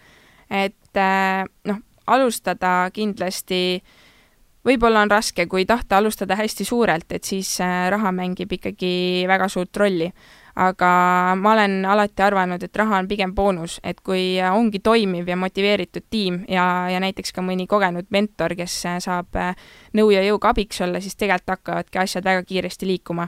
et 0.49 0.99
äh, 1.01 1.43
noh, 1.69 1.81
alustada 2.07 2.91
kindlasti 2.93 3.81
võib-olla 4.63 5.01
on 5.03 5.11
raske, 5.11 5.47
kui 5.51 5.65
tahta 5.67 5.97
alustada 5.97 6.37
hästi 6.39 6.65
suurelt, 6.67 7.09
et 7.11 7.25
siis 7.27 7.57
raha 7.59 8.13
mängib 8.15 8.53
ikkagi 8.55 9.25
väga 9.27 9.49
suurt 9.51 9.75
rolli 9.81 10.11
aga 10.55 10.89
ma 11.39 11.53
olen 11.53 11.85
alati 11.89 12.21
arvanud, 12.21 12.63
et 12.63 12.77
raha 12.77 12.99
on 13.01 13.07
pigem 13.09 13.33
boonus, 13.35 13.79
et 13.83 14.01
kui 14.05 14.37
ongi 14.51 14.79
toimiv 14.79 15.29
ja 15.29 15.37
motiveeritud 15.39 16.05
tiim 16.13 16.43
ja, 16.49 16.89
ja 16.93 16.99
näiteks 17.01 17.33
ka 17.33 17.41
mõni 17.41 17.65
kogenud 17.69 18.09
mentor, 18.13 18.53
kes 18.57 18.75
saab 19.05 19.39
nõu 19.97 20.13
ja 20.13 20.21
jõuga 20.25 20.53
abiks 20.53 20.81
olla, 20.85 21.01
siis 21.01 21.17
tegelikult 21.17 21.57
hakkavadki 21.57 22.03
asjad 22.03 22.25
väga 22.25 22.45
kiiresti 22.45 22.87
liikuma. 22.87 23.27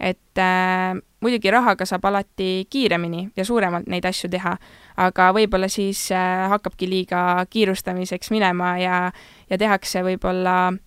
et 0.00 0.38
äh, 0.38 0.92
muidugi 1.24 1.50
rahaga 1.50 1.86
saab 1.88 2.04
alati 2.04 2.66
kiiremini 2.70 3.30
ja 3.36 3.44
suuremalt 3.44 3.86
neid 3.88 4.04
asju 4.04 4.28
teha, 4.28 4.52
aga 4.96 5.30
võib-olla 5.32 5.68
siis 5.72 6.10
äh, 6.12 6.48
hakkabki 6.52 6.88
liiga 6.88 7.46
kiirustamiseks 7.50 8.30
minema 8.30 8.76
ja, 8.78 8.98
ja 9.50 9.58
tehakse 9.58 10.04
võib-olla 10.04 10.56
äh, 10.68 10.76
Äh, 10.76 10.85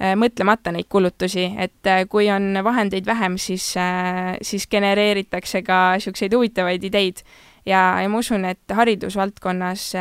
mõtlemata 0.00 0.72
neid 0.72 0.88
kulutusi, 0.88 1.44
et 1.60 1.86
äh, 1.86 2.04
kui 2.08 2.30
on 2.32 2.54
vahendeid 2.64 3.06
vähem, 3.06 3.36
siis, 3.38 3.74
äh, 3.76 4.36
siis 4.42 4.66
genereeritakse 4.70 5.62
ka 5.62 5.80
niisuguseid 5.98 6.34
huvitavaid 6.34 6.84
ideid. 6.84 7.20
ja, 7.66 8.00
ja 8.02 8.08
ma 8.08 8.18
usun, 8.18 8.44
et 8.44 8.72
haridusvaldkonnas 8.72 9.92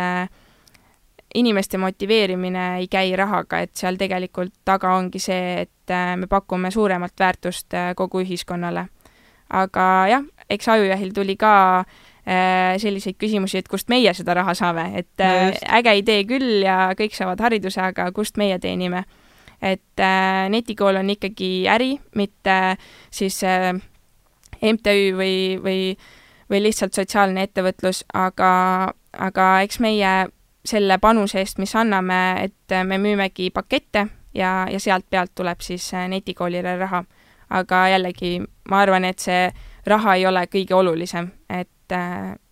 inimeste 1.36 1.78
motiveerimine 1.78 2.78
ei 2.78 2.88
käi 2.88 3.16
rahaga, 3.16 3.60
et 3.60 3.76
seal 3.76 4.00
tegelikult 4.00 4.54
taga 4.66 4.96
ongi 4.96 5.20
see, 5.20 5.68
et 5.68 5.94
me 6.16 6.28
pakume 6.28 6.72
suuremat 6.72 7.14
väärtust 7.20 7.76
kogu 7.96 8.24
ühiskonnale. 8.24 8.88
aga 9.50 10.08
jah, 10.08 10.24
eks 10.50 10.68
Ajujahil 10.68 11.12
tuli 11.14 11.36
ka 11.36 11.84
selliseid 12.78 13.18
küsimusi, 13.18 13.58
et 13.58 13.68
kust 13.68 13.90
meie 13.90 14.14
seda 14.14 14.34
raha 14.34 14.54
saame, 14.54 14.92
et 14.96 15.12
no 15.20 15.52
äge 15.78 15.96
idee 15.98 16.24
küll 16.24 16.64
ja 16.64 16.94
kõik 16.98 17.14
saavad 17.14 17.42
hariduse, 17.42 17.82
aga 17.82 18.12
kust 18.12 18.38
meie 18.38 18.60
teenime 18.60 19.04
et 19.62 20.00
äh, 20.00 20.50
netikool 20.50 20.96
on 20.96 21.10
ikkagi 21.10 21.68
äri, 21.70 22.00
mitte 22.16 22.78
siis 23.12 23.44
äh, 23.44 23.74
MTÜ 24.62 25.16
või, 25.18 25.60
või, 25.64 25.98
või 26.50 26.64
lihtsalt 26.64 26.96
sotsiaalne 26.96 27.44
ettevõtlus, 27.48 28.04
aga, 28.14 28.52
aga 29.18 29.48
eks 29.66 29.80
meie 29.80 30.14
selle 30.66 30.98
panuse 31.00 31.40
eest, 31.40 31.60
mis 31.60 31.76
anname, 31.76 32.20
et 32.44 32.76
me 32.84 32.98
müümegi 32.98 33.50
pakette 33.52 34.08
ja, 34.36 34.68
ja 34.72 34.80
sealt 34.80 35.08
pealt 35.10 35.36
tuleb 35.36 35.62
siis 35.62 35.94
äh, 35.94 36.08
netikoolile 36.12 36.78
raha. 36.78 37.04
aga 37.50 37.88
jällegi, 37.90 38.40
ma 38.70 38.82
arvan, 38.84 39.06
et 39.06 39.20
see 39.20 39.50
raha 39.86 40.16
ei 40.16 40.26
ole 40.30 40.44
kõige 40.48 40.76
olulisem, 40.76 41.32
et, 41.50 41.96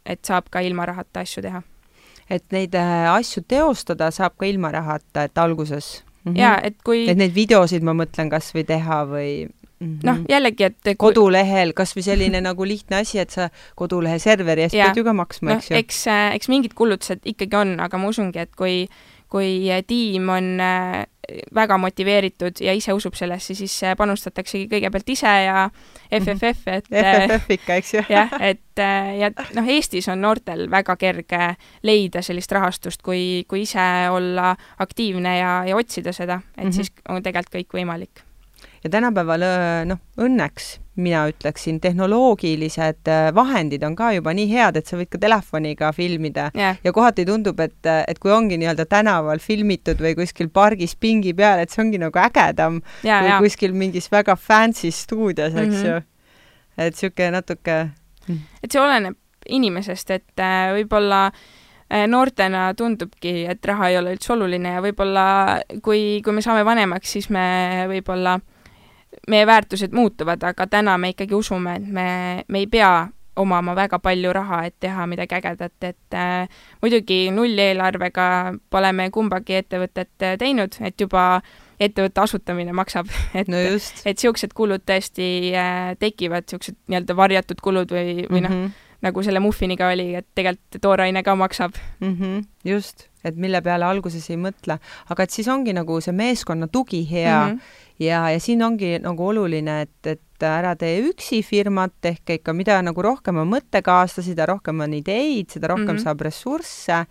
et 0.05 0.25
saab 0.25 0.47
ka 0.49 0.59
ilma 0.59 0.85
rahata 0.89 1.21
asju 1.21 1.43
teha. 1.45 1.61
et 2.29 2.43
neid 2.51 2.75
asju 2.75 3.43
teostada 3.47 4.11
saab 4.11 4.33
ka 4.37 4.45
ilma 4.45 4.71
rahata, 4.71 5.23
et 5.23 5.37
alguses 5.37 6.06
mm. 6.27 6.33
-hmm. 6.33 6.39
ja 6.39 6.57
et 6.63 6.77
kui 6.83 7.05
et 7.09 7.17
neid 7.17 7.35
videosid 7.35 7.83
ma 7.83 7.95
mõtlen 7.97 8.29
kas 8.29 8.53
või 8.55 8.65
teha 8.67 9.03
või 9.09 9.31
mm 9.47 9.87
-hmm. 9.87 9.99
noh, 10.03 10.23
jällegi, 10.29 10.63
et 10.63 10.77
kui... 10.83 10.95
kodulehel 10.95 11.73
kas 11.73 11.95
või 11.95 12.03
selline 12.03 12.41
nagu 12.49 12.65
lihtne 12.67 13.01
asi, 13.01 13.19
et 13.19 13.29
sa 13.29 13.49
kodulehe 13.75 14.19
serveri 14.19 14.67
eest 14.67 14.75
pead 14.75 14.97
ju 14.97 15.03
ka 15.03 15.13
maksma 15.13 15.49
no,, 15.49 15.57
eks 15.57 15.71
ju. 15.71 15.77
eks, 15.77 16.07
äh, 16.07 16.35
eks 16.35 16.49
mingid 16.49 16.73
kulutused 16.73 17.19
ikkagi 17.25 17.55
on, 17.55 17.79
aga 17.79 17.97
ma 17.97 18.07
usungi, 18.07 18.39
et 18.39 18.55
kui 18.55 18.87
kui 19.27 19.67
tiim 19.87 20.29
on 20.29 20.59
äh, 20.63 21.05
väga 21.55 21.77
motiveeritud 21.77 22.61
ja 22.63 22.73
ise 22.73 22.93
usub 22.95 23.17
sellesse, 23.19 23.55
siis 23.55 23.73
panustataksegi 23.97 24.67
kõigepealt 24.71 25.09
ise 25.11 25.33
ja 25.43 25.65
FFF, 26.07 26.67
et 26.71 26.87
FFF 26.91 27.51
ikka, 27.57 27.79
eks 27.81 27.93
ju. 27.93 28.03
jah, 28.09 28.31
et 28.39 28.83
ja 29.19 29.31
noh, 29.57 29.67
Eestis 29.67 30.07
on 30.13 30.21
noortel 30.23 30.67
väga 30.71 30.95
kerge 30.95 31.51
leida 31.83 32.23
sellist 32.23 32.51
rahastust, 32.55 33.03
kui, 33.03 33.43
kui 33.47 33.65
ise 33.65 33.89
olla 34.13 34.53
aktiivne 34.79 35.37
ja, 35.39 35.51
ja 35.67 35.75
otsida 35.75 36.13
seda, 36.15 36.41
et 36.55 36.63
mm 36.63 36.69
-hmm. 36.69 36.75
siis 36.75 36.91
on 37.09 37.23
tegelikult 37.23 37.55
kõik 37.55 37.79
võimalik 37.81 38.23
ja 38.83 38.89
tänapäeval 38.89 39.43
noh, 39.85 39.99
õnneks 40.17 40.77
mina 40.97 41.25
ütleksin, 41.29 41.79
tehnoloogilised 41.83 43.11
vahendid 43.35 43.83
on 43.87 43.95
ka 43.95 44.11
juba 44.15 44.33
nii 44.37 44.47
head, 44.51 44.79
et 44.79 44.89
sa 44.89 44.97
võid 44.99 45.11
ka 45.13 45.21
telefoniga 45.21 45.91
filmida 45.95 46.49
yeah. 46.57 46.79
ja 46.83 46.93
kohati 46.95 47.25
tundub, 47.27 47.59
et, 47.63 47.77
et 47.85 48.19
kui 48.19 48.33
ongi 48.33 48.57
nii-öelda 48.57 48.87
tänaval 48.89 49.39
filmitud 49.43 50.01
või 50.03 50.15
kuskil 50.17 50.49
pargis 50.53 50.95
pingi 50.95 51.35
peal, 51.37 51.61
et 51.63 51.73
see 51.73 51.83
ongi 51.85 52.01
nagu 52.01 52.23
ägedam 52.23 52.81
yeah, 53.05 53.21
kui 53.21 53.31
yeah. 53.31 53.45
kuskil 53.45 53.77
mingis 53.77 54.11
väga 54.11 54.35
fancy 54.35 54.91
stuudios, 54.91 55.53
eks 55.53 55.75
mm 55.75 55.83
-hmm. 55.83 55.87
ju. 55.93 56.01
et 56.77 56.93
niisugune 56.93 57.31
natuke 57.31 57.77
et 58.63 58.71
see 58.71 58.81
oleneb 58.81 59.17
inimesest, 59.47 60.11
et 60.11 60.43
äh, 60.43 60.73
võib-olla 60.75 61.27
äh, 61.29 62.05
noortena 62.09 62.69
tundubki, 62.77 63.45
et 63.49 63.65
raha 63.65 63.91
ei 63.91 63.99
ole 63.99 64.15
üldse 64.17 64.33
oluline 64.35 64.75
ja 64.77 64.83
võib-olla 64.83 65.25
kui, 65.83 66.19
kui 66.25 66.35
me 66.35 66.43
saame 66.43 66.65
vanemaks, 66.67 67.15
siis 67.17 67.29
me 67.33 67.47
võib-olla, 67.91 68.37
meie 69.27 69.45
väärtused 69.47 69.93
muutuvad, 69.95 70.43
aga 70.43 70.67
täna 70.67 70.97
me 70.97 71.13
ikkagi 71.13 71.35
usume, 71.35 71.75
et 71.75 71.87
me, 71.87 72.09
me 72.47 72.59
ei 72.59 72.67
pea 72.67 73.07
omama 73.37 73.75
väga 73.77 73.99
palju 73.99 74.33
raha, 74.33 74.63
et 74.65 74.75
teha 74.79 75.05
midagi 75.09 75.37
ägedat, 75.37 75.75
et 75.85 76.17
äh, 76.17 76.47
muidugi 76.81 77.27
nulleelarvega 77.31 78.27
pole 78.73 78.91
me 78.97 79.09
kumbagi 79.13 79.59
ettevõtet 79.61 80.27
teinud, 80.41 80.79
et 80.81 81.01
juba 81.01 81.27
ettevõtte 81.79 82.23
asutamine 82.23 82.73
maksab, 82.73 83.09
et 83.39 83.49
no 83.51 83.59
et 83.61 84.09
niisugused 84.09 84.55
kulud 84.57 84.83
tõesti 84.87 85.29
äh, 85.53 85.93
tekivad, 86.01 86.47
niisugused 86.47 86.79
nii-öelda 86.87 87.17
varjatud 87.17 87.61
kulud 87.63 87.93
või, 87.93 88.25
või 88.25 88.43
noh 88.43 88.53
mm 88.53 88.65
-hmm., 88.65 88.83
nagu 89.05 89.23
selle 89.23 89.41
muffiniga 89.43 89.91
oli, 89.93 90.09
et 90.17 90.27
tegelikult 90.35 90.81
tooraine 90.81 91.23
ka 91.23 91.35
maksab 91.35 91.75
mm. 91.99 92.13
-hmm, 92.13 92.45
just, 92.65 93.07
et 93.23 93.35
mille 93.35 93.61
peale 93.61 93.85
alguses 93.85 94.29
ei 94.29 94.37
mõtle, 94.41 94.79
aga 95.09 95.23
et 95.23 95.33
siis 95.33 95.47
ongi 95.47 95.73
nagu 95.73 96.01
see 96.01 96.15
meeskonna 96.15 96.67
tugi 96.67 97.03
hea 97.11 97.47
mm 97.47 97.53
-hmm. 97.53 97.59
ja, 97.99 98.29
ja 98.29 98.39
siin 98.39 98.63
ongi 98.63 98.97
nagu 98.99 99.27
oluline, 99.27 99.81
et, 99.81 100.07
et 100.07 100.43
ära 100.43 100.75
tee 100.75 101.01
üksi 101.09 101.43
firmat, 101.43 101.93
ehk 102.03 102.29
ikka 102.29 102.53
mida 102.53 102.81
nagu 102.81 103.01
rohkem 103.01 103.37
on 103.37 103.49
mõttekaaslasi, 103.49 104.33
seda 104.33 104.45
rohkem 104.45 104.79
on 104.79 104.93
ideid, 104.93 105.49
seda 105.49 105.67
rohkem 105.67 105.85
mm 105.85 105.97
-hmm. 105.97 106.03
saab 106.03 106.21
ressursse 106.21 107.05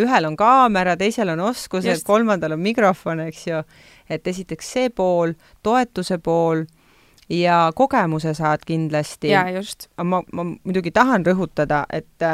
ühel 0.00 0.24
on 0.24 0.36
kaamera, 0.36 0.96
teisel 0.96 1.28
on 1.28 1.40
oskused, 1.40 2.04
kolmandal 2.04 2.52
on 2.52 2.60
mikrofon, 2.60 3.20
eks 3.20 3.46
ju. 3.46 3.62
et 4.08 4.26
esiteks 4.26 4.72
see 4.72 4.90
pool, 4.90 5.32
toetuse 5.62 6.18
pool 6.18 6.64
ja 7.28 7.72
kogemuse 7.74 8.34
saad 8.34 8.58
kindlasti. 8.66 9.28
jaa, 9.28 9.50
just. 9.50 9.88
ma, 10.04 10.22
ma 10.32 10.44
muidugi 10.44 10.90
tahan 10.90 11.26
rõhutada, 11.26 11.84
et, 11.92 12.24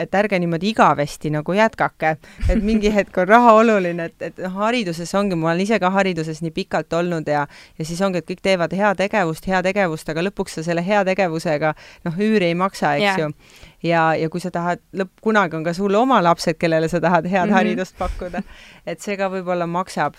et 0.00 0.14
ärge 0.14 0.38
niimoodi 0.38 0.70
igavesti 0.72 1.30
nagu 1.30 1.52
jätkake, 1.52 2.14
et 2.48 2.62
mingi 2.62 2.90
hetk 2.94 3.18
on 3.18 3.28
raha 3.28 3.52
oluline, 3.60 4.08
et, 4.08 4.22
et 4.22 4.40
noh, 4.42 4.54
hariduses 4.64 5.14
ongi, 5.14 5.36
ma 5.36 5.50
olen 5.52 5.64
ise 5.66 5.78
ka 5.82 5.90
hariduses 5.94 6.40
nii 6.42 6.54
pikalt 6.56 6.92
olnud 6.92 7.28
ja 7.28 7.46
ja 7.78 7.84
siis 7.84 8.00
ongi, 8.02 8.22
et 8.22 8.28
kõik 8.30 8.40
teevad 8.42 8.72
heategevust, 8.74 9.46
heategevust, 9.46 10.08
aga 10.08 10.24
lõpuks 10.30 10.58
sa 10.58 10.64
selle 10.66 10.84
heategevusega 10.86 11.74
noh, 12.08 12.16
üüri 12.16 12.52
ei 12.52 12.56
maksa, 12.58 12.94
eks 12.96 13.04
yeah. 13.04 13.20
ju. 13.20 13.60
ja, 13.90 14.06
ja 14.16 14.32
kui 14.32 14.40
sa 14.40 14.50
tahad, 14.54 14.82
lõpp, 14.96 15.12
kunagi 15.22 15.60
on 15.60 15.68
ka 15.68 15.76
sul 15.76 15.94
oma 15.94 16.22
lapsed, 16.24 16.58
kellele 16.58 16.88
sa 16.88 17.00
tahad 17.04 17.28
head 17.28 17.46
mm 17.46 17.52
-hmm. 17.52 17.58
haridust 17.60 17.98
pakkuda, 17.98 18.42
et 18.86 19.00
see 19.00 19.16
ka 19.16 19.28
võib-olla 19.28 19.66
maksab 19.66 20.16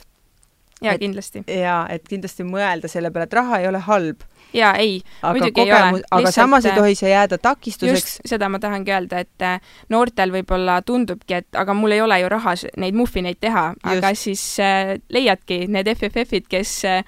jaa, 0.81 0.97
kindlasti. 0.97 1.43
jaa, 1.47 1.85
et 1.89 2.07
kindlasti 2.09 2.45
mõelda 2.47 2.91
selle 2.91 3.11
peale, 3.11 3.29
et 3.29 3.37
raha 3.39 3.61
ei 3.61 3.67
ole 3.67 3.81
halb. 3.85 4.25
jaa, 4.53 4.73
ei, 4.81 4.99
muidugi 5.23 5.61
ei 5.61 5.71
ole. 5.71 6.01
aga 6.11 6.21
Lihtsalt, 6.23 6.35
samas 6.35 6.65
ei 6.65 6.75
tohi 6.77 6.95
see 6.99 7.11
jääda 7.11 7.37
takistuseks. 7.37 8.19
seda 8.25 8.49
ma 8.49 8.59
tahangi 8.59 8.93
öelda, 8.95 9.23
et 9.25 9.45
äh, 9.45 9.59
noortel 9.89 10.33
võib-olla 10.33 10.81
tundubki, 10.85 11.41
et 11.41 11.59
aga 11.63 11.73
mul 11.77 11.97
ei 11.97 12.01
ole 12.01 12.19
ju 12.21 12.29
raha 12.29 12.55
neid 12.77 12.97
muffineid 12.97 13.41
teha, 13.41 13.73
aga 13.83 14.13
siis 14.15 14.43
äh, 14.63 14.95
leiadki 15.09 15.65
need 15.67 15.91
FFF-id, 15.95 16.47
kes 16.49 16.77
äh, 16.89 17.03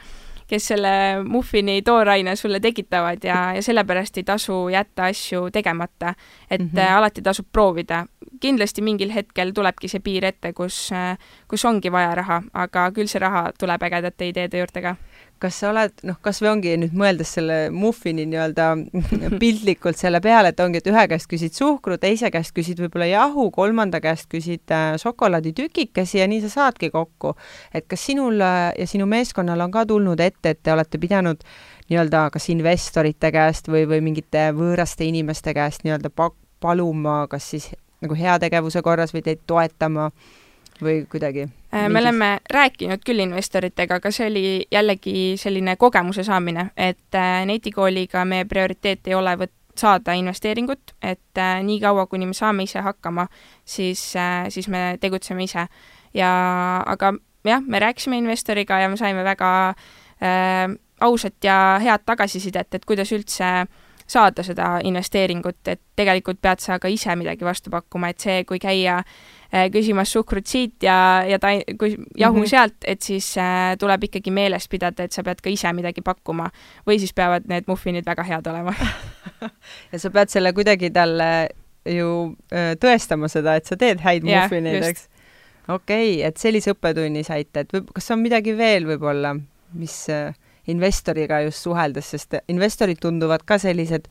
kes 0.51 0.67
selle 0.73 0.91
muffini 1.23 1.79
tooraine 1.81 2.35
sulle 2.35 2.59
tekitavad 2.59 3.23
ja, 3.23 3.53
ja 3.55 3.61
sellepärast 3.63 4.19
ei 4.19 4.25
tasu 4.27 4.65
jätta 4.69 5.07
asju 5.07 5.47
tegemata. 5.51 6.13
et 6.49 6.61
mm 6.61 6.69
-hmm. 6.73 6.91
alati 6.97 7.21
tasub 7.21 7.47
proovida. 7.51 8.05
Kindlasti 8.41 8.81
mingil 8.81 9.11
hetkel 9.11 9.51
tulebki 9.53 9.89
see 9.91 9.99
piir 10.03 10.25
ette, 10.25 10.53
kus, 10.53 10.89
kus 11.51 11.65
ongi 11.65 11.91
vaja 11.91 12.15
raha, 12.21 12.41
aga 12.53 12.87
küll 12.95 13.09
see 13.11 13.21
raha 13.21 13.49
tuleb 13.59 13.83
ägedate 13.89 14.31
ideede 14.31 14.63
juurde 14.63 14.85
ka 14.85 14.95
kas 15.41 15.57
sa 15.57 15.71
oled, 15.71 15.93
noh, 16.05 16.17
kas 16.21 16.39
või 16.43 16.51
ongi 16.51 16.73
nüüd 16.83 16.93
mõeldes 16.97 17.31
selle 17.37 17.55
muffini 17.73 18.27
nii-öelda 18.29 18.67
piltlikult 19.41 19.97
selle 19.97 20.21
peale, 20.23 20.51
et 20.53 20.61
ongi, 20.61 20.81
et 20.81 20.89
ühe 20.91 21.05
käest 21.09 21.29
küsid 21.31 21.57
suhkru, 21.57 21.97
teise 22.01 22.29
käest 22.33 22.53
küsid 22.57 22.81
võib-olla 22.83 23.09
jahu, 23.09 23.47
kolmanda 23.55 24.01
käest 24.03 24.29
küsid 24.31 24.73
äh, 24.73 24.93
šokolaaditükikesi 25.01 26.21
ja 26.21 26.29
nii 26.29 26.43
sa 26.45 26.53
saadki 26.53 26.91
kokku. 26.93 27.33
et 27.73 27.87
kas 27.89 28.05
sinul 28.05 28.41
äh, 28.45 28.69
ja 28.77 28.87
sinu 28.87 29.09
meeskonnal 29.09 29.65
on 29.65 29.73
ka 29.73 29.85
tulnud 29.89 30.21
ette, 30.21 30.53
et 30.53 30.61
te 30.61 30.73
olete 30.73 31.01
pidanud 31.01 31.41
nii-öelda 31.89 32.27
kas 32.33 32.49
investorite 32.53 33.33
käest 33.33 33.71
või, 33.71 33.87
või 33.89 34.01
mingite 34.05 34.51
võõraste 34.57 35.09
inimeste 35.09 35.55
käest 35.57 35.87
nii-öelda 35.87 36.13
pa-, 36.13 36.35
paluma, 36.61 37.25
kas 37.31 37.49
siis 37.55 37.71
nagu 38.01 38.17
heategevuse 38.17 38.81
korras 38.81 39.13
või 39.13 39.23
teid 39.25 39.43
toetama 39.47 40.09
või 40.81 41.05
kuidagi? 41.09 41.47
Äh, 41.73 41.87
me 41.89 42.01
oleme 42.01 42.31
rääkinud 42.49 43.03
küll 43.05 43.23
investoritega, 43.23 43.99
aga 44.01 44.11
see 44.11 44.27
oli 44.27 44.45
jällegi 44.71 45.33
selline 45.37 45.75
kogemuse 45.79 46.23
saamine, 46.27 46.71
et 46.77 47.15
äh, 47.15 47.41
netikooliga 47.45 48.25
meie 48.25 48.45
prioriteet 48.49 49.07
ei 49.07 49.15
ole 49.15 49.35
võt-, 49.43 49.57
saada 49.77 50.13
investeeringut, 50.17 50.95
et 51.01 51.37
äh, 51.39 51.61
niikaua, 51.63 52.05
kuni 52.11 52.27
me 52.27 52.37
saame 52.37 52.65
ise 52.67 52.83
hakkama, 52.83 53.27
siis 53.65 54.03
äh,, 54.15 54.47
siis 54.49 54.67
me 54.67 54.97
tegutseme 55.01 55.43
ise. 55.43 55.67
ja 56.13 56.31
aga 56.85 57.13
jah, 57.47 57.61
me 57.65 57.79
rääkisime 57.79 58.17
investoriga 58.17 58.79
ja 58.79 58.89
me 58.89 58.97
saime 58.97 59.23
väga 59.23 59.51
äh, 59.69 60.75
ausat 61.01 61.43
ja 61.43 61.79
head 61.83 62.03
tagasisidet, 62.05 62.73
et 62.73 62.85
kuidas 62.85 63.11
üldse 63.11 63.65
saada 64.11 64.43
seda 64.43 64.79
investeeringut, 64.83 65.61
et 65.71 65.81
tegelikult 65.95 66.41
pead 66.41 66.59
sa 66.63 66.79
ka 66.79 66.91
ise 66.91 67.15
midagi 67.15 67.47
vastu 67.47 67.71
pakkuma, 67.73 68.11
et 68.11 68.19
see, 68.19 68.43
kui 68.49 68.59
käia 68.59 69.01
Äh, 69.51 69.67
küsimas 69.67 70.07
suhkrut 70.15 70.47
siit 70.47 70.85
ja, 70.85 71.25
ja 71.27 71.35
ta, 71.39 71.49
kui 71.79 71.97
jahu 72.17 72.37
mm 72.37 72.43
-hmm. 72.43 72.47
sealt, 72.47 72.75
et 72.87 73.01
siis 73.01 73.37
äh, 73.37 73.75
tuleb 73.79 74.03
ikkagi 74.03 74.31
meeles 74.31 74.67
pidada, 74.67 75.03
et 75.03 75.11
sa 75.11 75.23
pead 75.23 75.41
ka 75.43 75.49
ise 75.49 75.73
midagi 75.73 76.01
pakkuma. 76.01 76.49
või 76.87 76.99
siis 76.99 77.13
peavad 77.13 77.43
need 77.47 77.63
muffinid 77.67 78.05
väga 78.05 78.23
head 78.23 78.47
olema 78.47 78.73
ja 79.91 79.99
sa 79.99 80.09
pead 80.09 80.29
selle 80.29 80.53
kuidagi 80.53 80.89
talle 80.89 81.49
ju 81.85 82.37
äh, 82.53 82.77
tõestama 82.79 83.27
seda, 83.27 83.55
et 83.55 83.65
sa 83.65 83.75
teed 83.75 83.99
häid 83.99 84.23
yeah, 84.23 84.43
muffineid, 84.43 84.83
eks? 84.83 85.09
okei 85.67 86.13
okay,, 86.13 86.27
et 86.27 86.37
sellise 86.37 86.71
õppetunni 86.71 87.23
saite, 87.23 87.59
et 87.59 87.73
võib, 87.73 87.91
kas 87.93 88.11
on 88.11 88.19
midagi 88.19 88.57
veel 88.57 88.87
võib-olla, 88.87 89.35
mis 89.73 90.09
äh, 90.09 90.33
investoriga 90.67 91.41
just 91.45 91.63
suheldes, 91.63 92.11
sest 92.13 92.37
investorid 92.47 93.01
tunduvad 93.01 93.45
ka 93.45 93.57
sellised 93.61 94.07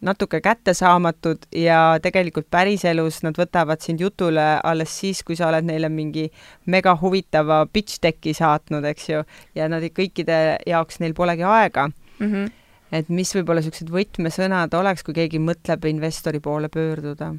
natuke 0.00 0.40
kättesaamatud 0.40 1.48
ja 1.58 1.98
tegelikult 2.02 2.46
päriselus 2.50 3.22
nad 3.24 3.38
võtavad 3.38 3.82
sind 3.82 4.00
jutule 4.00 4.44
alles 4.62 4.92
siis, 5.00 5.24
kui 5.26 5.36
sa 5.36 5.48
oled 5.48 5.66
neile 5.66 5.90
mingi 5.90 6.28
mega 6.70 6.94
huvitava 7.00 7.64
pitch 7.72 7.98
deck'i 8.02 8.34
saatnud, 8.36 8.86
eks 8.92 9.08
ju, 9.10 9.24
ja 9.58 9.66
nad 9.70 9.82
kõikide 9.82 10.38
jaoks 10.66 11.02
neil 11.02 11.16
polegi 11.18 11.42
aega 11.42 11.88
mm. 11.88 12.30
-hmm. 12.30 12.52
et 12.92 13.10
mis 13.10 13.34
võib-olla 13.34 13.64
niisugused 13.64 13.90
võtmesõnad 13.90 14.78
oleks, 14.78 15.02
kui 15.02 15.18
keegi 15.18 15.42
mõtleb 15.42 15.90
investori 15.90 16.40
poole 16.40 16.68
pöörduda? 16.68 17.34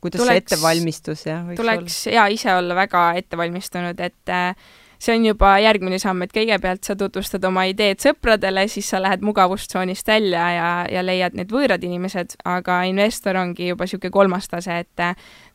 kuidas 0.00 0.20
tuleks, 0.22 0.28
see 0.30 0.44
ettevalmistus, 0.44 1.26
jah? 1.26 1.46
tuleks 1.56 2.06
olla? 2.06 2.14
jaa, 2.14 2.26
ise 2.32 2.54
olla 2.54 2.74
väga 2.74 3.12
ettevalmistunud, 3.20 4.00
et 4.00 4.32
äh, 4.32 4.54
see 4.98 5.14
on 5.14 5.24
juba 5.24 5.52
järgmine 5.62 5.98
samm, 6.02 6.22
et 6.26 6.34
kõigepealt 6.34 6.84
sa 6.86 6.96
tutvustad 6.98 7.44
oma 7.46 7.64
ideed 7.70 8.02
sõpradele, 8.02 8.66
siis 8.68 8.90
sa 8.90 9.00
lähed 9.02 9.22
mugavustsoonist 9.26 10.06
välja 10.08 10.50
ja, 10.56 10.68
ja 10.90 11.04
leiad 11.06 11.38
need 11.38 11.52
võõrad 11.54 11.84
inimesed, 11.86 12.38
aga 12.48 12.82
investor 12.90 13.38
ongi 13.38 13.70
juba 13.70 13.86
niisugune 13.86 14.14
kolmas 14.14 14.50
tase, 14.50 14.82
et 14.82 15.08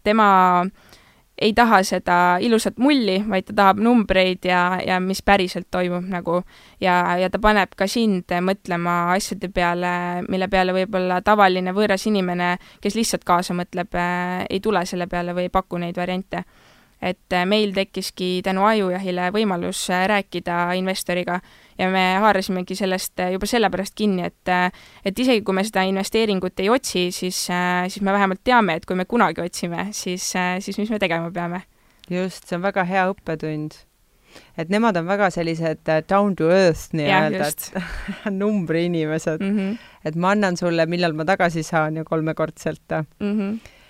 tema 0.03 0.29
ei 1.41 1.53
taha 1.53 1.79
seda 1.83 2.17
ilusat 2.41 2.77
mulli, 2.77 3.17
vaid 3.29 3.47
ta 3.47 3.55
tahab 3.57 3.79
numbreid 3.81 4.45
ja, 4.45 4.77
ja 4.85 4.99
mis 5.01 5.23
päriselt 5.25 5.67
toimub 5.71 6.05
nagu. 6.07 6.41
Ja, 6.81 7.17
ja 7.17 7.29
ta 7.33 7.41
paneb 7.41 7.73
ka 7.75 7.87
sind 7.89 8.29
mõtlema 8.45 9.15
asjade 9.15 9.49
peale, 9.49 9.93
mille 10.29 10.47
peale 10.47 10.75
võib-olla 10.77 11.21
tavaline 11.25 11.73
võõras 11.73 12.05
inimene, 12.07 12.55
kes 12.81 12.95
lihtsalt 12.95 13.25
kaasa 13.25 13.57
mõtleb, 13.57 13.97
ei 14.49 14.61
tule 14.61 14.85
selle 14.85 15.09
peale 15.09 15.33
või 15.33 15.49
ei 15.49 15.53
paku 15.53 15.81
neid 15.81 15.97
variante 15.97 16.45
et 17.03 17.35
äh, 17.35 17.45
meil 17.49 17.73
tekkiski 17.75 18.39
tänu 18.45 18.63
Ajujahile 18.67 19.27
võimalus 19.35 19.85
äh, 19.91 20.05
rääkida 20.09 20.73
investoriga 20.79 21.39
ja 21.79 21.89
me 21.91 22.03
haarasimegi 22.23 22.77
sellest 22.79 23.19
äh, 23.19 23.33
juba 23.35 23.49
sellepärast 23.49 23.95
kinni, 23.97 24.29
et 24.29 24.51
et 25.05 25.19
isegi 25.19 25.43
kui 25.45 25.55
me 25.57 25.65
seda 25.67 25.83
investeeringut 25.89 26.59
ei 26.63 26.69
otsi, 26.71 27.09
siis, 27.11 27.45
siis 27.47 28.03
me 28.03 28.13
vähemalt 28.15 28.43
teame, 28.43 28.77
et 28.77 28.85
kui 28.85 28.97
me 28.99 29.05
kunagi 29.09 29.43
otsime, 29.43 29.89
siis, 29.91 30.29
siis 30.33 30.77
mis 30.79 30.91
me 30.93 30.99
tegema 31.01 31.31
peame. 31.33 31.63
just, 32.09 32.47
see 32.47 32.57
on 32.57 32.63
väga 32.63 32.85
hea 32.87 33.07
õppetund. 33.11 33.79
et 34.57 34.69
nemad 34.69 34.97
on 34.97 35.05
väga 35.05 35.29
sellised 35.33 35.83
down 36.09 36.35
to 36.35 36.49
earth 36.51 36.95
nii-öelda, 36.97 37.51
et 37.51 37.71
numbriinimesed 38.41 39.41
mm. 39.41 39.57
-hmm. 39.57 39.77
et 40.05 40.15
ma 40.15 40.31
annan 40.31 40.57
sulle, 40.57 40.85
millal 40.85 41.13
ma 41.13 41.25
tagasi 41.25 41.63
saan 41.63 41.95
ja 41.95 42.03
kolmekordselt 42.03 43.01
mm. 43.19 43.39
-hmm 43.39 43.81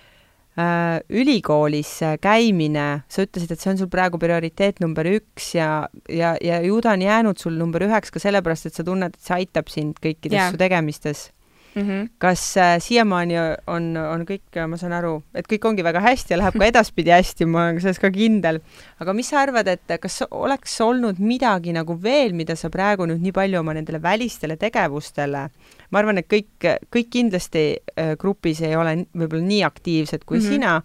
ülikoolis 0.54 1.90
käimine, 2.22 2.86
sa 3.10 3.24
ütlesid, 3.26 3.50
et 3.50 3.62
see 3.62 3.72
on 3.72 3.80
sul 3.80 3.90
praegu 3.90 4.20
prioriteet 4.22 4.78
number 4.84 5.08
üks 5.10 5.48
ja, 5.56 5.88
ja, 6.06 6.34
ja 6.38 6.60
ju 6.62 6.78
ta 6.84 6.92
on 6.94 7.02
jäänud 7.02 7.40
sul 7.42 7.56
number 7.58 7.82
üheks 7.88 8.14
ka 8.14 8.22
sellepärast, 8.22 8.70
et 8.70 8.78
sa 8.78 8.86
tunned, 8.86 9.16
et 9.16 9.26
see 9.26 9.40
aitab 9.40 9.72
sind 9.72 9.98
kõikides 9.98 10.38
yeah. 10.38 10.52
su 10.54 10.60
tegemistes. 10.60 11.26
Mm. 11.74 11.82
-hmm. 11.82 12.08
kas 12.18 12.56
äh, 12.56 12.76
siiamaani 12.80 13.34
on, 13.66 13.96
on 13.96 14.24
kõik, 14.28 14.66
ma 14.68 14.76
saan 14.76 14.92
aru, 14.92 15.22
et 15.34 15.48
kõik 15.50 15.68
ongi 15.68 15.84
väga 15.84 16.00
hästi 16.00 16.34
ja 16.34 16.38
läheb 16.38 16.58
ka 16.58 16.66
edaspidi 16.66 17.10
hästi, 17.10 17.46
ma 17.46 17.64
olen 17.64 17.80
selles 17.80 17.98
ka 17.98 18.10
kindel. 18.10 18.60
aga 19.00 19.12
mis 19.12 19.28
sa 19.28 19.40
arvad, 19.40 19.68
et 19.68 19.96
kas 20.00 20.22
oleks 20.30 20.80
olnud 20.80 21.18
midagi 21.18 21.72
nagu 21.72 21.98
veel, 22.02 22.32
mida 22.32 22.56
sa 22.56 22.70
praegu 22.70 23.06
nüüd 23.06 23.22
nii 23.22 23.32
palju 23.32 23.60
oma 23.60 23.74
nendele 23.74 24.02
välistele 24.02 24.56
tegevustele, 24.56 25.48
ma 25.90 25.98
arvan, 25.98 26.18
et 26.18 26.28
kõik, 26.28 26.70
kõik 26.90 27.10
kindlasti 27.10 27.64
äh, 27.98 28.14
grupis 28.18 28.62
ei 28.62 28.76
ole 28.76 29.06
võib-olla 29.14 29.44
nii 29.44 29.64
aktiivsed 29.64 30.24
kui 30.24 30.38
mm 30.38 30.44
-hmm. 30.44 30.52
sina 30.52 30.82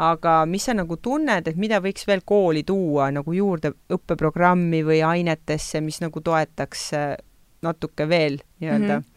aga 0.00 0.46
mis 0.46 0.64
sa 0.64 0.72
nagu 0.74 0.96
tunned, 0.96 1.48
et 1.48 1.56
mida 1.56 1.80
võiks 1.80 2.06
veel 2.08 2.22
kooli 2.24 2.62
tuua 2.64 3.10
nagu 3.10 3.32
juurde 3.32 3.74
õppeprogrammi 3.92 4.80
või 4.84 5.02
ainetesse, 5.04 5.80
mis 5.80 6.00
nagu 6.00 6.20
toetaks 6.20 6.92
äh, 6.94 7.16
natuke 7.62 8.08
veel 8.08 8.40
nii-öelda 8.60 8.98
mm? 8.98 9.00
-hmm 9.00 9.09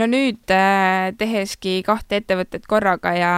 no 0.00 0.06
nüüd 0.08 0.52
äh, 0.52 1.12
teheski 1.18 1.80
kahte 1.86 2.20
ettevõtet 2.22 2.64
korraga 2.70 3.12
ja, 3.16 3.32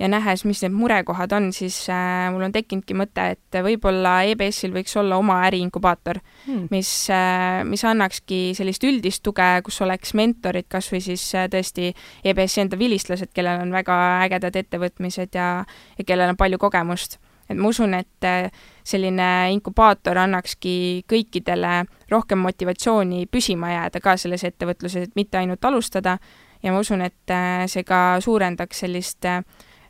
ja 0.00 0.10
nähes, 0.10 0.44
mis 0.48 0.62
need 0.64 0.74
murekohad 0.74 1.32
on, 1.36 1.50
siis 1.54 1.76
äh, 1.92 2.26
mul 2.34 2.48
on 2.48 2.54
tekkinudki 2.54 2.96
mõte, 2.98 3.28
et 3.36 3.60
võib-olla 3.66 4.16
EBS-il 4.32 4.74
võiks 4.74 4.96
olla 5.00 5.20
oma 5.20 5.40
äriinkubaator 5.48 6.20
hmm., 6.46 6.68
mis 6.74 6.92
äh,, 7.14 7.62
mis 7.68 7.84
annakski 7.86 8.42
sellist 8.58 8.84
üldist 8.86 9.24
tuge, 9.26 9.48
kus 9.66 9.80
oleks 9.86 10.14
mentorid, 10.18 10.66
kas 10.70 10.90
või 10.92 11.02
siis 11.04 11.24
tõesti 11.30 11.92
EBS-i 12.24 12.64
enda 12.64 12.78
vilistlased, 12.80 13.32
kellel 13.34 13.62
on 13.64 13.74
väga 13.74 13.98
ägedad 14.26 14.58
ettevõtmised 14.64 15.38
ja, 15.38 15.50
ja 15.98 16.06
kellel 16.06 16.34
on 16.34 16.40
palju 16.40 16.58
kogemust 16.60 17.20
et 17.50 17.58
ma 17.58 17.68
usun, 17.68 17.94
et 17.98 18.26
äh, 18.26 18.50
selline 18.86 19.50
inkubaator 19.56 20.18
annakski 20.22 21.02
kõikidele 21.10 21.84
rohkem 22.10 22.38
motivatsiooni 22.46 23.26
püsima 23.30 23.72
jääda 23.74 24.02
ka 24.02 24.16
selles 24.20 24.44
ettevõtluses, 24.46 25.08
et 25.08 25.18
mitte 25.18 25.40
ainult 25.40 25.64
alustada, 25.64 26.18
ja 26.62 26.72
ma 26.72 26.82
usun, 26.84 27.02
et 27.02 27.34
äh, 27.34 27.64
see 27.70 27.84
ka 27.86 28.20
suurendaks 28.22 28.84
sellist 28.86 29.26
äh, 29.26 29.42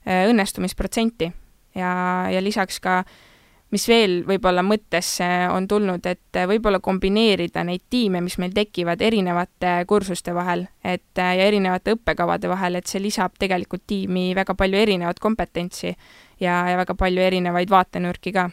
õnnestumisprotsenti. 0.06 1.32
Ja, 1.76 1.90
ja 2.32 2.40
lisaks 2.42 2.80
ka 2.82 3.04
mis 3.70 3.86
veel 3.88 4.20
võib-olla 4.26 4.62
mõttesse 4.66 5.26
on 5.54 5.68
tulnud, 5.70 6.06
et 6.06 6.38
võib-olla 6.50 6.80
kombineerida 6.82 7.62
neid 7.66 7.84
tiime, 7.90 8.22
mis 8.24 8.36
meil 8.42 8.54
tekivad 8.54 9.02
erinevate 9.02 9.76
kursuste 9.90 10.34
vahel, 10.34 10.66
et 10.84 11.20
ja 11.20 11.46
erinevate 11.46 11.94
õppekavade 11.94 12.50
vahel, 12.50 12.80
et 12.80 12.90
see 12.90 13.02
lisab 13.02 13.38
tegelikult 13.38 13.86
tiimi 13.86 14.30
väga 14.34 14.56
palju 14.58 14.80
erinevat 14.80 15.22
kompetentsi 15.22 15.92
ja, 16.40 16.64
ja 16.70 16.76
väga 16.80 16.96
palju 16.98 17.22
erinevaid 17.22 17.70
vaatenurki 17.70 18.32
ka. 18.32 18.50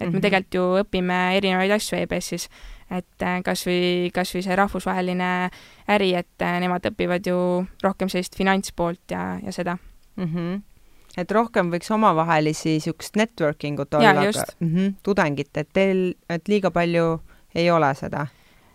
et 0.00 0.06
me 0.06 0.12
-hmm. 0.18 0.22
tegelikult 0.22 0.54
ju 0.54 0.62
õpime 0.80 1.36
erinevaid 1.36 1.70
asju 1.70 1.98
EBS-is, 1.98 2.48
et 2.90 3.22
äh, 3.22 3.42
kas 3.42 3.66
või, 3.66 4.10
kas 4.12 4.34
või 4.34 4.42
see 4.42 4.56
rahvusvaheline 4.56 5.50
äri, 5.88 6.14
et 6.14 6.40
nemad 6.60 6.86
õpivad 6.86 7.26
ju 7.26 7.66
rohkem 7.82 8.08
sellist 8.08 8.36
finantspoolt 8.36 9.10
ja, 9.10 9.38
ja 9.42 9.52
seda 9.52 9.76
mm. 10.16 10.24
-hmm 10.24 10.69
et 11.18 11.30
rohkem 11.30 11.70
võiks 11.72 11.90
omavahelisi 11.90 12.76
niisugust 12.76 13.16
networking 13.16 13.80
ut 13.80 13.94
olla, 13.94 14.10
aga 14.10 14.44
mm 14.60 14.74
-hmm, 14.74 14.94
tudengit, 15.02 15.56
et 15.56 15.68
teil, 15.72 16.14
et 16.28 16.48
liiga 16.48 16.70
palju 16.70 17.20
ei 17.54 17.70
ole 17.70 17.94
seda? 17.94 18.26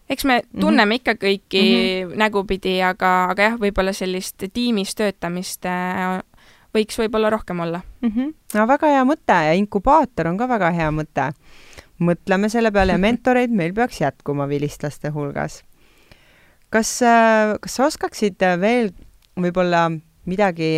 eks 0.10 0.26
me 0.26 0.42
mhm. 0.42 0.62
tunneme 0.62 0.86
mm 0.86 0.92
-hmm. 0.92 0.96
ikka 0.96 1.14
kõiki 1.14 1.62
mm 1.62 2.10
-hmm. 2.10 2.18
nägupidi, 2.18 2.82
aga, 2.82 3.26
aga 3.30 3.44
jah, 3.44 3.60
võib-olla 3.60 3.94
sellist 3.94 4.44
tiimis 4.54 4.96
töötamist 4.96 5.66
äh, 5.66 6.22
võiks 6.76 7.00
võib-olla 7.00 7.30
rohkem 7.30 7.60
olla 7.60 7.82
mm. 8.02 8.10
-hmm. 8.10 8.34
no 8.54 8.68
väga 8.68 8.88
hea 8.88 9.06
mõte 9.06 9.40
ja 9.48 9.54
inkubaator 9.54 10.28
on 10.28 10.38
ka 10.38 10.48
väga 10.48 10.72
hea 10.72 10.92
mõte. 10.92 11.34
mõtleme 12.00 12.50
selle 12.50 12.72
peale 12.72 12.92
ja 12.92 12.98
mentoreid 13.08 13.52
meil 13.52 13.74
peaks 13.74 14.02
jätkuma 14.02 14.48
vilistlaste 14.48 15.10
hulgas. 15.10 15.64
kas, 16.70 17.02
äh, 17.02 17.56
kas 17.62 17.76
sa 17.76 17.86
oskaksid 17.86 18.36
veel 18.60 18.92
võib-olla 19.36 19.92
midagi 20.26 20.72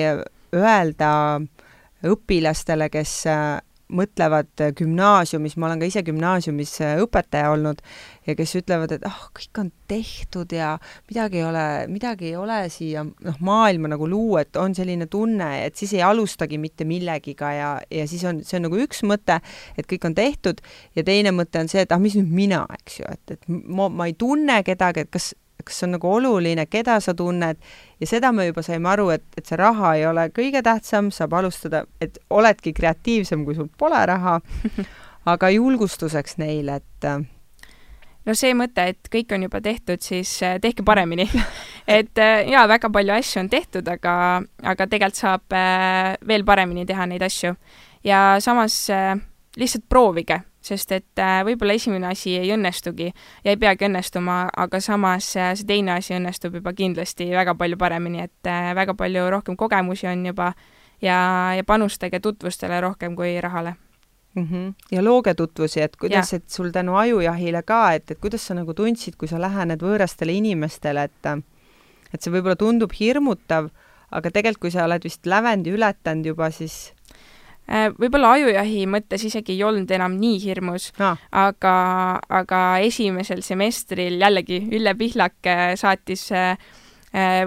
öelda 0.56 1.12
õpilastele, 2.08 2.90
kes 2.94 3.14
äh, 3.32 3.58
mõtlevad 3.88 4.52
gümnaasiumis, 4.76 5.56
ma 5.58 5.70
olen 5.70 5.80
ka 5.80 5.88
ise 5.88 6.02
gümnaasiumis 6.04 6.74
äh, 6.84 6.98
õpetaja 7.04 7.54
olnud, 7.54 7.80
ja 8.28 8.36
kes 8.36 8.56
ütlevad, 8.60 8.92
et 8.98 9.06
ah 9.08 9.16
oh,, 9.16 9.30
kõik 9.38 9.62
on 9.62 9.70
tehtud 9.88 10.52
ja 10.56 10.74
midagi 11.08 11.40
ei 11.40 11.46
ole, 11.48 11.64
midagi 11.92 12.32
ei 12.32 12.36
ole 12.40 12.60
siia 12.74 13.06
noh, 13.08 13.40
maailma 13.48 13.94
nagu 13.94 14.10
luua, 14.12 14.44
et 14.44 14.60
on 14.60 14.76
selline 14.76 15.08
tunne, 15.12 15.50
et 15.64 15.80
siis 15.80 15.96
ei 15.96 16.04
alustagi 16.04 16.60
mitte 16.60 16.88
millegiga 16.88 17.54
ja, 17.56 17.72
ja 17.92 18.08
siis 18.12 18.26
on, 18.28 18.44
see 18.44 18.60
on 18.60 18.68
nagu 18.68 18.84
üks 18.84 19.04
mõte, 19.08 19.40
et 19.80 19.88
kõik 19.88 20.12
on 20.12 20.18
tehtud, 20.18 20.64
ja 20.98 21.08
teine 21.08 21.32
mõte 21.36 21.64
on 21.64 21.72
see, 21.72 21.88
et 21.88 21.96
ah, 21.96 22.04
mis 22.04 22.20
nüüd 22.20 22.32
mina, 22.44 22.66
eks 22.82 23.02
ju, 23.02 23.12
et, 23.16 23.38
et 23.38 23.52
ma, 23.52 23.88
ma 23.88 24.12
ei 24.12 24.18
tunne 24.20 24.62
kedagi, 24.68 25.08
et 25.08 25.16
kas 25.16 25.32
kas 25.66 25.84
on 25.84 25.96
nagu 25.96 26.10
oluline, 26.20 26.66
keda 26.70 27.00
sa 27.04 27.14
tunned 27.18 27.58
ja 28.00 28.10
seda 28.10 28.32
me 28.36 28.48
juba 28.48 28.64
saime 28.66 28.90
aru, 28.92 29.10
et, 29.16 29.26
et 29.38 29.46
see 29.48 29.60
raha 29.60 29.96
ei 29.98 30.06
ole 30.10 30.28
kõige 30.36 30.62
tähtsam, 30.66 31.12
saab 31.14 31.34
alustada, 31.40 31.86
et 32.02 32.20
oledki 32.30 32.74
kreatiivsem, 32.78 33.46
kui 33.46 33.58
sul 33.58 33.70
pole 33.78 34.04
raha, 34.10 34.38
aga 35.34 35.50
julgustuseks 35.54 36.38
neile, 36.42 36.80
et 36.82 37.08
äh, 37.10 37.24
no 38.28 38.36
see 38.38 38.54
mõte, 38.58 38.90
et 38.94 39.12
kõik 39.14 39.34
on 39.36 39.48
juba 39.48 39.62
tehtud, 39.64 40.04
siis 40.04 40.36
äh, 40.46 40.60
tehke 40.64 40.86
paremini. 40.88 41.30
Et 41.88 42.20
äh, 42.20 42.42
jaa, 42.52 42.66
väga 42.68 42.90
palju 42.92 43.14
asju 43.16 43.40
on 43.40 43.48
tehtud, 43.48 43.88
aga, 43.88 44.14
aga 44.60 44.88
tegelikult 44.92 45.16
saab 45.22 45.54
veel 46.28 46.44
paremini 46.44 46.84
teha 46.86 47.06
neid 47.08 47.24
asju. 47.24 47.54
ja 48.04 48.38
samas 48.44 48.76
lihtsalt 49.58 49.86
proovige 49.90 50.42
sest 50.68 50.92
et 50.96 51.22
äh, 51.24 51.40
võib-olla 51.48 51.78
esimene 51.78 52.10
asi 52.12 52.36
ei 52.40 52.52
õnnestugi 52.56 53.10
ja 53.10 53.54
ei 53.54 53.58
peagi 53.58 53.88
õnnestuma, 53.88 54.40
aga 54.58 54.82
samas 54.84 55.30
äh, 55.40 55.54
see 55.58 55.68
teine 55.70 55.96
asi 55.98 56.16
õnnestub 56.18 56.60
juba 56.60 56.74
kindlasti 56.78 57.30
väga 57.32 57.56
palju 57.58 57.80
paremini, 57.80 58.26
et 58.28 58.52
äh, 58.52 58.74
väga 58.78 58.98
palju 58.98 59.30
rohkem 59.34 59.58
kogemusi 59.60 60.10
on 60.12 60.26
juba 60.26 60.54
ja, 61.02 61.20
ja 61.58 61.64
panustage 61.68 62.20
tutvustele 62.20 62.82
rohkem 62.82 63.16
kui 63.16 63.36
rahale 63.42 63.76
mm. 64.36 64.48
-hmm. 64.52 64.74
ja 64.92 65.04
looge 65.04 65.34
tutvusi, 65.34 65.82
et 65.82 65.96
kuidas, 65.96 66.34
et 66.34 66.50
sul 66.50 66.72
tänu 66.72 66.96
ajujahile 66.96 67.64
ka, 67.64 67.94
et, 67.94 68.12
et 68.12 68.20
kuidas 68.20 68.48
sa 68.48 68.54
nagu 68.54 68.74
tundsid, 68.74 69.16
kui 69.18 69.28
sa 69.28 69.42
lähened 69.42 69.82
võõrastele 69.82 70.32
inimestele, 70.32 71.04
et 71.04 71.44
et 72.14 72.22
see 72.22 72.32
võib-olla 72.32 72.56
tundub 72.56 72.92
hirmutav, 73.00 73.70
aga 74.12 74.32
tegelikult, 74.32 74.62
kui 74.62 74.72
sa 74.72 74.86
oled 74.86 75.04
vist 75.04 75.26
lävendi 75.26 75.72
ületanud 75.76 76.26
juba, 76.26 76.52
siis 76.52 76.94
võib-olla 77.68 78.32
ajujahi 78.38 78.86
mõttes 78.88 79.26
isegi 79.28 79.58
ei 79.58 79.64
olnud 79.68 79.92
enam 79.92 80.16
nii 80.20 80.40
hirmus 80.44 80.92
no., 81.00 81.14
aga, 81.36 81.76
aga 82.30 82.62
esimesel 82.86 83.44
semestril 83.44 84.20
jällegi 84.22 84.62
Ülle 84.72 84.96
Pihlak 84.96 85.50
äh, 85.52 85.74
saatis 85.80 86.30
äh, 86.32 86.56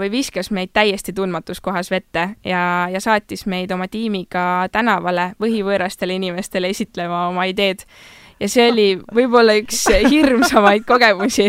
või 0.01 0.11
viskas 0.11 0.51
meid 0.51 0.73
täiesti 0.73 1.13
tundmatus 1.15 1.61
kohas 1.61 1.91
vette 1.93 2.31
ja, 2.45 2.63
ja 2.91 3.01
saatis 3.01 3.47
meid 3.47 3.71
oma 3.73 3.87
tiimiga 3.89 4.67
tänavale 4.73 5.31
võhivõõrastele 5.41 6.17
inimestele 6.17 6.73
esitlema 6.73 7.27
oma 7.29 7.45
ideed 7.49 7.85
ja 8.41 8.49
see 8.49 8.67
oli 8.71 8.87
võib-olla 9.15 9.55
üks 9.61 9.83
hirmsamaid 10.11 10.87
kogemusi. 10.89 11.49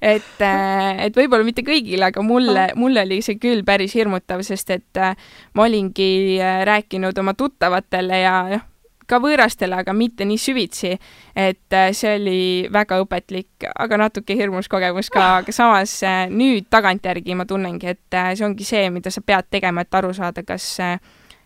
et, 0.00 0.36
äh, 0.44 1.06
et 1.06 1.16
võib-olla 1.16 1.46
mitte 1.46 1.64
kõigile, 1.66 2.10
aga 2.10 2.22
mulle, 2.24 2.68
mulle 2.76 3.06
oli 3.06 3.22
see 3.24 3.40
küll 3.40 3.64
päris 3.66 3.96
hirmutav, 3.96 4.44
sest 4.46 4.72
et 4.74 5.00
äh, 5.00 5.16
ma 5.56 5.66
olingi 5.66 6.38
äh, 6.40 6.62
rääkinud 6.68 7.18
oma 7.22 7.34
tuttavatele 7.34 8.20
ja 8.22 8.38
noh, 8.52 8.66
ka 9.06 9.20
võõrastele, 9.22 9.78
aga 9.78 9.92
mitte 9.94 10.26
nii 10.26 10.38
süvitsi. 10.42 10.96
et 11.38 11.74
see 11.94 12.14
oli 12.16 12.40
väga 12.74 12.98
õpetlik, 13.04 13.68
aga 13.78 14.00
natuke 14.02 14.34
hirmus 14.34 14.66
kogemus 14.68 15.12
ka, 15.14 15.28
aga 15.44 15.54
samas 15.54 16.00
nüüd 16.32 16.66
tagantjärgi 16.74 17.38
ma 17.38 17.46
tunnengi, 17.46 17.94
et 17.94 18.18
see 18.34 18.44
ongi 18.48 18.66
see, 18.66 18.90
mida 18.90 19.14
sa 19.14 19.22
pead 19.22 19.46
tegema, 19.46 19.86
et 19.86 19.94
aru 19.94 20.10
saada, 20.10 20.42
kas, 20.42 20.66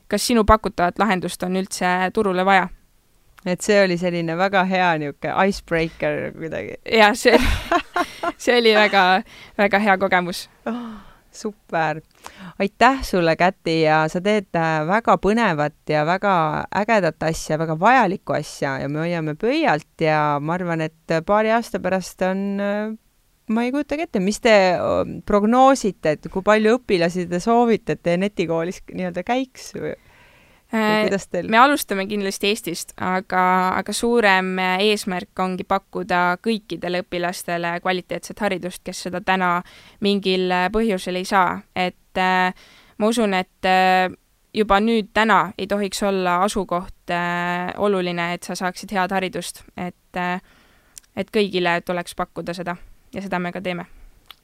kas 0.09 0.24
sinu 0.24 0.48
pakutavat 0.48 0.96
lahendust 1.05 1.44
on 1.44 1.61
üldse 1.61 1.92
turule 2.16 2.48
vaja 2.48 2.70
et 3.46 3.62
see 3.64 3.79
oli 3.85 3.96
selline 4.00 4.37
väga 4.37 4.64
hea 4.68 4.90
niisugune 5.00 5.48
icebreaker 5.48 6.33
kuidagi. 6.37 6.76
jah, 6.98 7.14
see, 7.16 7.38
see 8.42 8.59
oli 8.59 8.74
väga, 8.76 9.05
väga 9.59 9.81
hea 9.87 9.96
kogemus 10.00 10.48
oh,. 10.68 10.98
super, 11.33 12.00
aitäh 12.59 13.05
sulle, 13.07 13.37
Käti, 13.38 13.81
ja 13.85 14.03
sa 14.11 14.20
teed 14.20 14.50
äh, 14.59 14.81
väga 14.88 15.16
põnevat 15.22 15.79
ja 15.88 16.03
väga 16.09 16.33
ägedat 16.83 17.22
asja, 17.31 17.59
väga 17.61 17.79
vajalikku 17.81 18.35
asja 18.35 18.79
ja 18.83 18.88
me 18.90 19.05
hoiame 19.05 19.37
pöialt 19.38 20.05
ja 20.05 20.40
ma 20.42 20.59
arvan, 20.59 20.83
et 20.88 21.20
paari 21.26 21.55
aasta 21.55 21.81
pärast 21.81 22.26
on 22.26 22.42
äh, 22.61 22.98
ma 23.50 23.64
ei 23.66 23.72
kujutagi 23.74 24.07
ette, 24.07 24.22
mis 24.22 24.38
te 24.42 24.53
prognoosite, 25.26 26.16
et 26.16 26.29
kui 26.33 26.44
palju 26.46 26.76
õpilasi 26.79 27.26
te 27.31 27.40
soovite, 27.42 27.96
et 27.96 28.05
teie 28.05 28.20
netikoolis 28.20 28.83
nii-öelda 28.92 29.24
käiks 29.26 29.72
või? 29.79 29.96
Teil... 30.71 31.49
me 31.51 31.59
alustame 31.59 32.07
kindlasti 32.07 32.53
Eestist, 32.53 32.93
aga, 33.03 33.43
aga 33.75 33.93
suurem 33.97 34.53
eesmärk 34.63 35.43
ongi 35.43 35.67
pakkuda 35.67 36.39
kõikidele 36.45 37.03
õpilastele 37.03 37.73
kvaliteetset 37.83 38.39
haridust, 38.45 38.85
kes 38.87 39.03
seda 39.09 39.23
täna 39.27 39.57
mingil 40.07 40.53
põhjusel 40.73 41.19
ei 41.19 41.27
saa, 41.27 41.59
et 41.75 42.23
äh, 42.23 42.55
ma 42.99 43.11
usun, 43.11 43.35
et 43.35 43.67
äh, 43.67 44.07
juba 44.55 44.81
nüüd 44.81 45.11
täna 45.15 45.53
ei 45.59 45.67
tohiks 45.67 46.03
olla 46.07 46.41
asukoht 46.47 47.11
äh, 47.15 47.71
oluline, 47.79 48.33
et 48.35 48.47
sa 48.47 48.55
saaksid 48.59 48.95
head 48.95 49.15
haridust, 49.15 49.65
et 49.77 50.19
äh, 50.19 50.39
et 51.17 51.31
kõigile 51.35 51.81
tuleks 51.85 52.15
pakkuda 52.15 52.55
seda. 52.55 52.77
Ja 53.15 53.23
seda 53.25 53.41
me 53.43 53.51
ka 53.53 53.61
teeme 53.61 53.89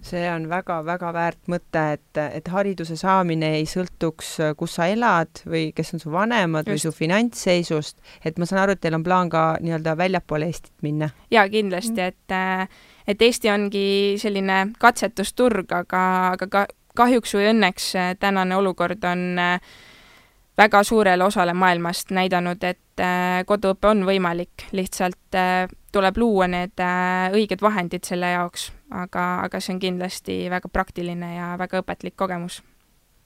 see 0.03 0.27
on 0.31 0.47
väga-väga 0.51 1.13
väärt 1.15 1.51
mõte, 1.51 1.83
et, 1.97 2.21
et 2.21 2.49
hariduse 2.53 2.99
saamine 3.01 3.55
ei 3.59 3.67
sõltuks, 3.69 4.37
kus 4.59 4.77
sa 4.79 4.89
elad 4.93 5.43
või 5.49 5.71
kes 5.77 5.95
on 5.97 6.03
su 6.03 6.13
vanemad 6.13 6.67
Just. 6.67 6.73
või 6.73 6.83
su 6.85 6.93
finantsseisust, 6.97 7.99
et 8.25 8.39
ma 8.39 8.49
saan 8.49 8.63
aru, 8.63 8.77
et 8.77 8.83
teil 8.85 8.99
on 8.99 9.07
plaan 9.07 9.33
ka 9.33 9.47
nii-öelda 9.65 9.97
väljapoole 9.99 10.51
Eestit 10.51 10.75
minna? 10.87 11.11
jaa, 11.33 11.49
kindlasti, 11.49 12.01
mm. 12.01 12.07
et 12.07 13.07
et 13.07 13.23
Eesti 13.23 13.51
ongi 13.51 13.89
selline 14.19 14.73
katsetusturg, 14.83 15.73
aga, 15.73 16.03
aga 16.35 16.49
ka 16.51 16.67
kahjuks 16.97 17.37
või 17.37 17.51
õnneks 17.53 17.93
tänane 18.23 18.57
olukord 18.57 19.05
on 19.05 19.39
väga 20.57 20.83
suurele 20.85 21.25
osale 21.25 21.53
maailmast 21.53 22.11
näidanud, 22.17 22.63
et 22.65 23.05
koduõpe 23.47 23.91
on 23.91 24.07
võimalik, 24.09 24.71
lihtsalt 24.73 25.37
tuleb 25.93 26.17
luua 26.17 26.47
need 26.49 26.81
õiged 27.37 27.61
vahendid 27.61 28.09
selle 28.09 28.31
jaoks 28.33 28.71
aga, 28.91 29.27
aga 29.47 29.61
see 29.61 29.75
on 29.75 29.83
kindlasti 29.83 30.39
väga 30.53 30.71
praktiline 30.73 31.35
ja 31.37 31.53
väga 31.59 31.83
õpetlik 31.83 32.17
kogemus 32.17 32.63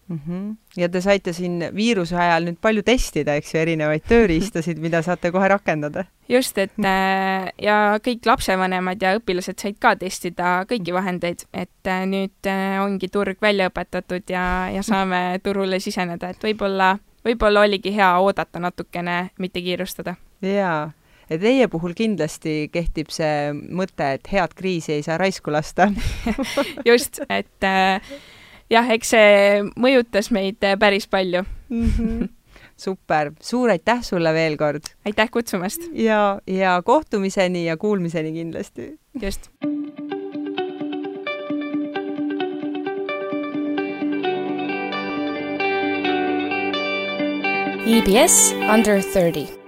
mm. 0.09 0.21
-hmm. 0.27 0.57
ja 0.77 0.88
te 0.88 1.01
saite 1.01 1.33
siin 1.33 1.64
viiruse 1.75 2.16
ajal 2.16 2.49
nüüd 2.49 2.61
palju 2.61 2.83
testida, 2.83 3.35
eks 3.35 3.55
ju, 3.55 3.61
erinevaid 3.61 4.07
tööriistasid, 4.09 4.79
mida 4.79 5.03
saate 5.03 5.31
kohe 5.31 5.49
rakendada? 5.49 6.05
just, 6.29 6.59
et 6.59 6.73
äh, 6.79 7.51
ja 7.62 7.99
kõik 7.99 8.27
lapsevanemad 8.27 9.03
ja 9.03 9.16
õpilased 9.19 9.61
said 9.61 9.77
ka 9.81 9.97
testida 9.97 10.64
kõiki 10.71 10.95
vahendeid, 10.95 11.45
et 11.53 11.87
äh, 11.87 12.07
nüüd 12.07 12.47
äh, 12.47 12.81
ongi 12.85 13.09
turg 13.09 13.37
välja 13.43 13.69
õpetatud 13.69 14.31
ja, 14.31 14.71
ja 14.73 14.83
saame 14.83 15.40
turule 15.43 15.81
siseneda, 15.81 16.31
et 16.31 16.45
võib-olla, 16.45 16.99
võib-olla 17.24 17.66
oligi 17.66 17.94
hea 17.94 18.12
oodata 18.18 18.62
natukene, 18.62 19.30
mitte 19.38 19.61
kiirustada. 19.61 20.14
jaa 20.42 20.90
ja 21.30 21.38
teie 21.38 21.68
puhul 21.70 21.94
kindlasti 21.96 22.68
kehtib 22.72 23.12
see 23.14 23.52
mõte, 23.54 24.14
et 24.18 24.28
head 24.33 24.54
kriisi 24.59 24.96
ei 24.98 25.06
saa 25.06 25.18
raisku 25.20 25.54
lasta 25.54 25.90
just, 26.88 27.22
et 27.28 27.66
äh, 27.66 28.12
jah, 28.72 28.92
eks 28.96 29.14
see 29.14 29.64
mõjutas 29.80 30.30
meid 30.35 30.62
äh, 30.66 30.78
päris 30.80 31.06
palju 31.11 31.44
mm. 31.44 31.90
-hmm. 31.96 32.30
super, 32.76 33.33
suur 33.40 33.70
aitäh 33.70 34.02
sulle 34.06 34.35
veel 34.35 34.56
kord! 34.56 34.92
aitäh 35.06 35.30
kutsumast! 35.30 35.90
ja, 35.92 36.40
ja 36.46 36.80
kohtumiseni 36.85 37.66
ja 37.66 37.76
kuulmiseni 37.76 38.33
kindlasti! 38.33 38.94
just! 39.22 39.50
EBS 47.87 48.53
Under 48.69 49.01
30 49.01 49.60